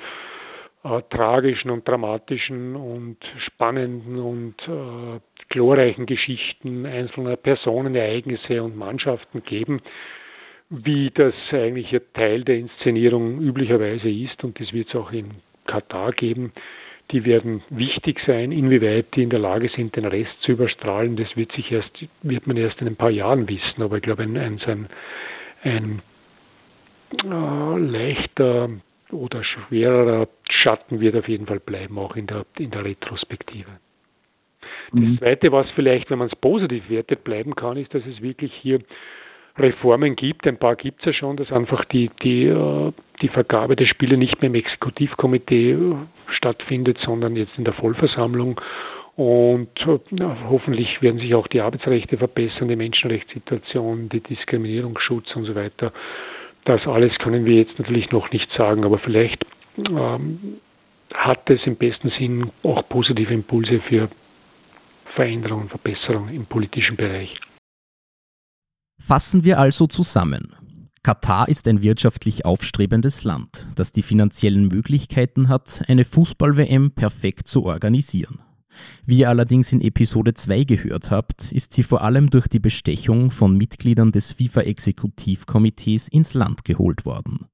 äh, 0.83 1.01
tragischen 1.09 1.69
und 1.69 1.87
dramatischen 1.87 2.75
und 2.75 3.17
spannenden 3.45 4.17
und 4.17 4.55
äh, 4.67 5.19
glorreichen 5.49 6.07
Geschichten 6.07 6.85
einzelner 6.85 7.35
Personen, 7.35 7.93
Ereignisse 7.93 8.63
und 8.63 8.75
Mannschaften 8.75 9.43
geben 9.43 9.81
wie 10.71 11.11
das 11.13 11.33
eigentlich 11.51 11.93
Teil 12.13 12.45
der 12.45 12.57
Inszenierung 12.57 13.41
üblicherweise 13.41 14.09
ist 14.09 14.41
und 14.43 14.59
das 14.59 14.71
wird 14.71 14.87
es 14.87 14.95
auch 14.95 15.11
in 15.11 15.31
Katar 15.67 16.13
geben. 16.13 16.53
Die 17.11 17.25
werden 17.25 17.61
wichtig 17.69 18.21
sein, 18.25 18.53
inwieweit 18.53 19.13
die 19.13 19.23
in 19.23 19.29
der 19.29 19.39
Lage 19.39 19.69
sind, 19.75 19.97
den 19.97 20.05
Rest 20.05 20.31
zu 20.43 20.53
überstrahlen. 20.53 21.17
Das 21.17 21.35
wird 21.35 21.51
sich 21.51 21.69
erst, 21.69 21.91
wird 22.21 22.47
man 22.47 22.55
erst 22.55 22.79
in 22.79 22.87
ein 22.87 22.95
paar 22.95 23.09
Jahren 23.09 23.49
wissen. 23.49 23.83
Aber 23.83 23.97
ich 23.97 24.01
glaube, 24.01 24.23
ein, 24.23 24.37
ein, 24.37 24.61
ein, 24.65 24.87
ein 25.63 26.01
äh, 27.21 27.77
leichter 27.77 28.69
oder 29.11 29.43
schwererer 29.43 30.29
Schatten 30.49 31.01
wird 31.01 31.17
auf 31.17 31.27
jeden 31.27 31.47
Fall 31.47 31.59
bleiben, 31.59 31.99
auch 31.99 32.15
in 32.15 32.27
der, 32.27 32.45
in 32.57 32.71
der 32.71 32.85
Retrospektive. 32.85 33.71
Das 34.93 35.01
mhm. 35.01 35.17
Zweite, 35.17 35.51
was 35.51 35.69
vielleicht, 35.71 36.09
wenn 36.09 36.19
man 36.19 36.29
es 36.29 36.35
positiv 36.37 36.89
wertet, 36.89 37.25
bleiben 37.25 37.55
kann, 37.55 37.75
ist, 37.75 37.93
dass 37.93 38.05
es 38.05 38.21
wirklich 38.21 38.53
hier 38.61 38.79
Reformen 39.57 40.15
gibt. 40.15 40.47
Ein 40.47 40.57
paar 40.57 40.75
gibt 40.75 40.99
es 41.01 41.05
ja 41.07 41.13
schon, 41.13 41.37
dass 41.37 41.51
einfach 41.51 41.85
die, 41.85 42.09
die, 42.23 42.45
äh, 42.45 42.91
die 43.21 43.27
Vergabe 43.27 43.75
der 43.75 43.85
Spiele 43.85 44.17
nicht 44.17 44.41
mehr 44.41 44.49
im 44.49 44.55
Exekutivkomitee 44.55 45.71
äh, 45.73 45.95
stattfindet, 46.35 46.97
sondern 47.03 47.35
jetzt 47.35 47.57
in 47.57 47.65
der 47.65 47.73
Vollversammlung. 47.73 48.59
Und 49.15 49.69
äh, 49.81 49.99
hoffentlich 50.49 51.01
werden 51.01 51.19
sich 51.19 51.35
auch 51.35 51.47
die 51.47 51.61
Arbeitsrechte 51.61 52.17
verbessern, 52.17 52.69
die 52.69 52.75
Menschenrechtssituation, 52.75 54.09
die 54.09 54.21
Diskriminierungsschutz 54.21 55.35
und 55.35 55.43
so 55.45 55.55
weiter. 55.55 55.91
Das 56.65 56.85
alles 56.87 57.17
können 57.17 57.45
wir 57.45 57.55
jetzt 57.55 57.77
natürlich 57.77 58.11
noch 58.11 58.31
nicht 58.31 58.49
sagen, 58.53 58.85
aber 58.85 58.99
vielleicht 58.99 59.45
ähm, 59.77 60.57
hat 61.13 61.49
es 61.49 61.59
im 61.65 61.75
besten 61.75 62.09
Sinn 62.11 62.51
auch 62.63 62.87
positive 62.87 63.33
Impulse 63.33 63.81
für 63.81 64.09
Veränderung 65.15 65.63
und 65.63 65.69
Verbesserung 65.69 66.29
im 66.29 66.45
politischen 66.45 66.95
Bereich. 66.95 67.37
Fassen 69.01 69.43
wir 69.43 69.59
also 69.59 69.87
zusammen. 69.87 70.53
Katar 71.01 71.49
ist 71.49 71.67
ein 71.67 71.81
wirtschaftlich 71.81 72.45
aufstrebendes 72.45 73.23
Land, 73.23 73.67
das 73.73 73.91
die 73.91 74.03
finanziellen 74.03 74.67
Möglichkeiten 74.67 75.49
hat, 75.49 75.81
eine 75.87 76.05
Fußball-WM 76.05 76.91
perfekt 76.91 77.47
zu 77.47 77.65
organisieren. 77.65 78.39
Wie 79.05 79.17
ihr 79.17 79.29
allerdings 79.29 79.73
in 79.73 79.81
Episode 79.81 80.35
2 80.35 80.63
gehört 80.65 81.09
habt, 81.09 81.51
ist 81.51 81.73
sie 81.73 81.81
vor 81.81 82.03
allem 82.03 82.29
durch 82.29 82.47
die 82.47 82.59
Bestechung 82.59 83.31
von 83.31 83.57
Mitgliedern 83.57 84.11
des 84.11 84.33
FIFA-Exekutivkomitees 84.33 86.07
ins 86.07 86.35
Land 86.35 86.63
geholt 86.63 87.03
worden. 87.03 87.47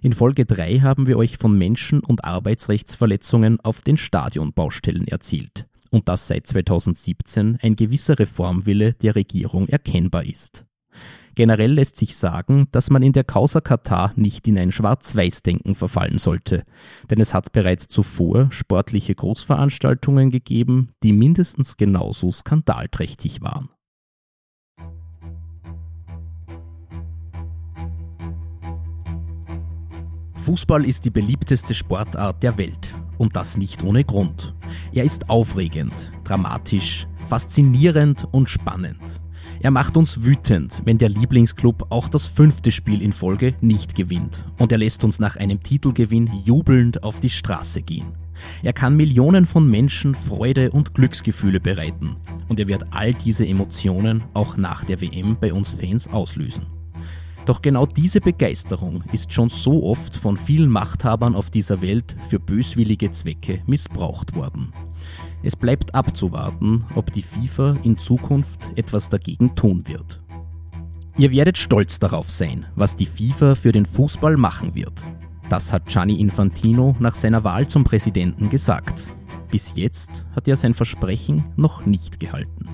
In 0.00 0.14
Folge 0.14 0.46
3 0.46 0.80
haben 0.80 1.06
wir 1.06 1.18
euch 1.18 1.36
von 1.36 1.56
Menschen- 1.56 2.00
und 2.00 2.24
Arbeitsrechtsverletzungen 2.24 3.60
auf 3.60 3.82
den 3.82 3.98
Stadionbaustellen 3.98 5.06
erzählt. 5.06 5.66
Und 5.90 6.08
dass 6.08 6.28
seit 6.28 6.46
2017 6.46 7.58
ein 7.60 7.76
gewisser 7.76 8.18
Reformwille 8.18 8.94
der 8.94 9.14
Regierung 9.14 9.68
erkennbar 9.68 10.24
ist. 10.24 10.64
Generell 11.38 11.74
lässt 11.74 11.94
sich 11.94 12.16
sagen, 12.16 12.66
dass 12.72 12.90
man 12.90 13.00
in 13.04 13.12
der 13.12 13.22
Causa 13.22 13.60
Katar 13.60 14.12
nicht 14.16 14.48
in 14.48 14.58
ein 14.58 14.72
Schwarz-Weiß-Denken 14.72 15.76
verfallen 15.76 16.18
sollte, 16.18 16.64
denn 17.10 17.20
es 17.20 17.32
hat 17.32 17.52
bereits 17.52 17.86
zuvor 17.86 18.50
sportliche 18.50 19.14
Großveranstaltungen 19.14 20.30
gegeben, 20.30 20.88
die 21.04 21.12
mindestens 21.12 21.76
genauso 21.76 22.32
skandalträchtig 22.32 23.40
waren. 23.40 23.70
Fußball 30.34 30.84
ist 30.84 31.04
die 31.04 31.10
beliebteste 31.10 31.72
Sportart 31.72 32.42
der 32.42 32.58
Welt. 32.58 32.96
Und 33.16 33.36
das 33.36 33.56
nicht 33.56 33.84
ohne 33.84 34.02
Grund. 34.02 34.56
Er 34.92 35.04
ist 35.04 35.30
aufregend, 35.30 36.10
dramatisch, 36.24 37.06
faszinierend 37.26 38.26
und 38.32 38.50
spannend. 38.50 39.20
Er 39.60 39.72
macht 39.72 39.96
uns 39.96 40.22
wütend, 40.22 40.82
wenn 40.84 40.98
der 40.98 41.08
Lieblingsclub 41.08 41.86
auch 41.90 42.08
das 42.08 42.28
fünfte 42.28 42.70
Spiel 42.70 43.02
in 43.02 43.12
Folge 43.12 43.54
nicht 43.60 43.96
gewinnt. 43.96 44.44
Und 44.56 44.70
er 44.70 44.78
lässt 44.78 45.02
uns 45.02 45.18
nach 45.18 45.36
einem 45.36 45.60
Titelgewinn 45.60 46.30
jubelnd 46.44 47.02
auf 47.02 47.18
die 47.18 47.30
Straße 47.30 47.82
gehen. 47.82 48.12
Er 48.62 48.72
kann 48.72 48.96
Millionen 48.96 49.46
von 49.46 49.68
Menschen 49.68 50.14
Freude 50.14 50.70
und 50.70 50.94
Glücksgefühle 50.94 51.58
bereiten. 51.58 52.16
Und 52.48 52.60
er 52.60 52.68
wird 52.68 52.86
all 52.90 53.14
diese 53.14 53.46
Emotionen 53.46 54.22
auch 54.32 54.56
nach 54.56 54.84
der 54.84 55.00
WM 55.00 55.36
bei 55.40 55.52
uns 55.52 55.70
Fans 55.70 56.06
auslösen. 56.06 56.66
Doch 57.44 57.60
genau 57.60 57.84
diese 57.84 58.20
Begeisterung 58.20 59.02
ist 59.10 59.32
schon 59.32 59.48
so 59.48 59.82
oft 59.82 60.16
von 60.16 60.36
vielen 60.36 60.70
Machthabern 60.70 61.34
auf 61.34 61.50
dieser 61.50 61.82
Welt 61.82 62.14
für 62.28 62.38
böswillige 62.38 63.10
Zwecke 63.10 63.62
missbraucht 63.66 64.36
worden. 64.36 64.72
Es 65.42 65.54
bleibt 65.54 65.94
abzuwarten, 65.94 66.84
ob 66.94 67.12
die 67.12 67.22
FIFA 67.22 67.76
in 67.82 67.96
Zukunft 67.96 68.68
etwas 68.76 69.08
dagegen 69.08 69.54
tun 69.54 69.84
wird. 69.86 70.20
Ihr 71.16 71.30
werdet 71.30 71.58
stolz 71.58 71.98
darauf 71.98 72.30
sein, 72.30 72.66
was 72.76 72.96
die 72.96 73.06
FIFA 73.06 73.54
für 73.54 73.72
den 73.72 73.86
Fußball 73.86 74.36
machen 74.36 74.74
wird. 74.74 75.04
Das 75.48 75.72
hat 75.72 75.86
Gianni 75.86 76.20
Infantino 76.20 76.94
nach 76.98 77.14
seiner 77.14 77.42
Wahl 77.44 77.66
zum 77.66 77.84
Präsidenten 77.84 78.48
gesagt. 78.48 79.12
Bis 79.50 79.72
jetzt 79.76 80.26
hat 80.36 80.46
er 80.46 80.56
sein 80.56 80.74
Versprechen 80.74 81.44
noch 81.56 81.86
nicht 81.86 82.20
gehalten. 82.20 82.68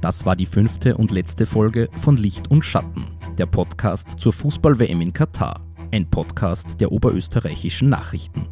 Das 0.00 0.26
war 0.26 0.36
die 0.36 0.46
fünfte 0.46 0.96
und 0.96 1.10
letzte 1.10 1.46
Folge 1.46 1.88
von 1.94 2.16
Licht 2.16 2.50
und 2.50 2.64
Schatten, 2.64 3.06
der 3.38 3.46
Podcast 3.46 4.18
zur 4.18 4.32
Fußball-WM 4.32 5.00
in 5.00 5.12
Katar, 5.12 5.60
ein 5.90 6.10
Podcast 6.10 6.80
der 6.80 6.92
oberösterreichischen 6.92 7.88
Nachrichten. 7.88 8.46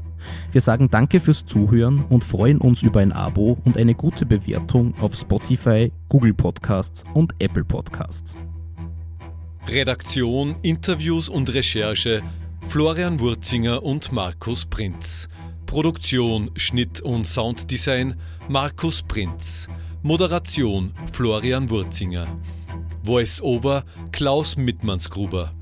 Wir 0.53 0.61
sagen 0.61 0.89
danke 0.91 1.21
fürs 1.21 1.47
Zuhören 1.47 2.05
und 2.09 2.25
freuen 2.25 2.59
uns 2.59 2.83
über 2.83 3.01
ein 3.01 3.13
Abo 3.13 3.59
und 3.65 3.77
eine 3.77 3.95
gute 3.95 4.27
Bewertung 4.27 4.95
auf 5.01 5.15
Spotify, 5.15 5.93
Google 6.09 6.35
Podcasts 6.35 7.05
und 7.15 7.35
Apple 7.39 7.65
Podcasts. 7.65 8.37
Redaktion, 9.69 10.57
Interviews 10.63 11.29
und 11.29 11.53
Recherche 11.53 12.23
Florian 12.69 13.21
Wurzinger 13.21 13.83
und 13.83 14.13
Markus 14.13 14.65
Prinz. 14.65 15.29
Produktion, 15.67 16.51
Schnitt 16.57 17.01
und 17.01 17.27
Sounddesign 17.27 18.17
Markus 18.49 19.03
Prinz. 19.03 19.69
Moderation 20.03 20.93
Florian 21.13 21.69
Wurzinger. 21.69 22.27
Voice-Over 23.05 23.85
Klaus 24.13 24.57
Mittmannsgruber. 24.57 25.53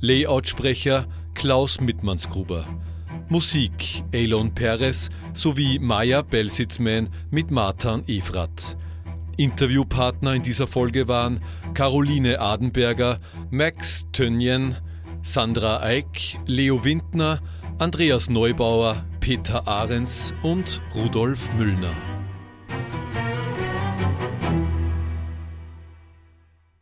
Layoutsprecher 0.00 1.06
Klaus 1.34 1.80
Mittmannsgruber. 1.80 2.66
Musik 3.30 4.04
Elon 4.10 4.54
Perez 4.54 5.10
sowie 5.34 5.78
Maya 5.78 6.22
Belsitzman 6.22 7.10
mit 7.30 7.50
Martin 7.50 8.02
Efrat. 8.08 8.78
Interviewpartner 9.36 10.32
in 10.32 10.42
dieser 10.42 10.66
Folge 10.66 11.08
waren 11.08 11.40
Caroline 11.74 12.40
Adenberger, 12.40 13.20
Max 13.50 14.06
Tönjen, 14.12 14.76
Sandra 15.20 15.82
Eick, 15.82 16.38
Leo 16.46 16.84
Windner, 16.84 17.40
Andreas 17.76 18.30
Neubauer, 18.30 19.04
Peter 19.20 19.68
Ahrens 19.68 20.32
und 20.42 20.80
Rudolf 20.94 21.52
Müllner. 21.58 22.17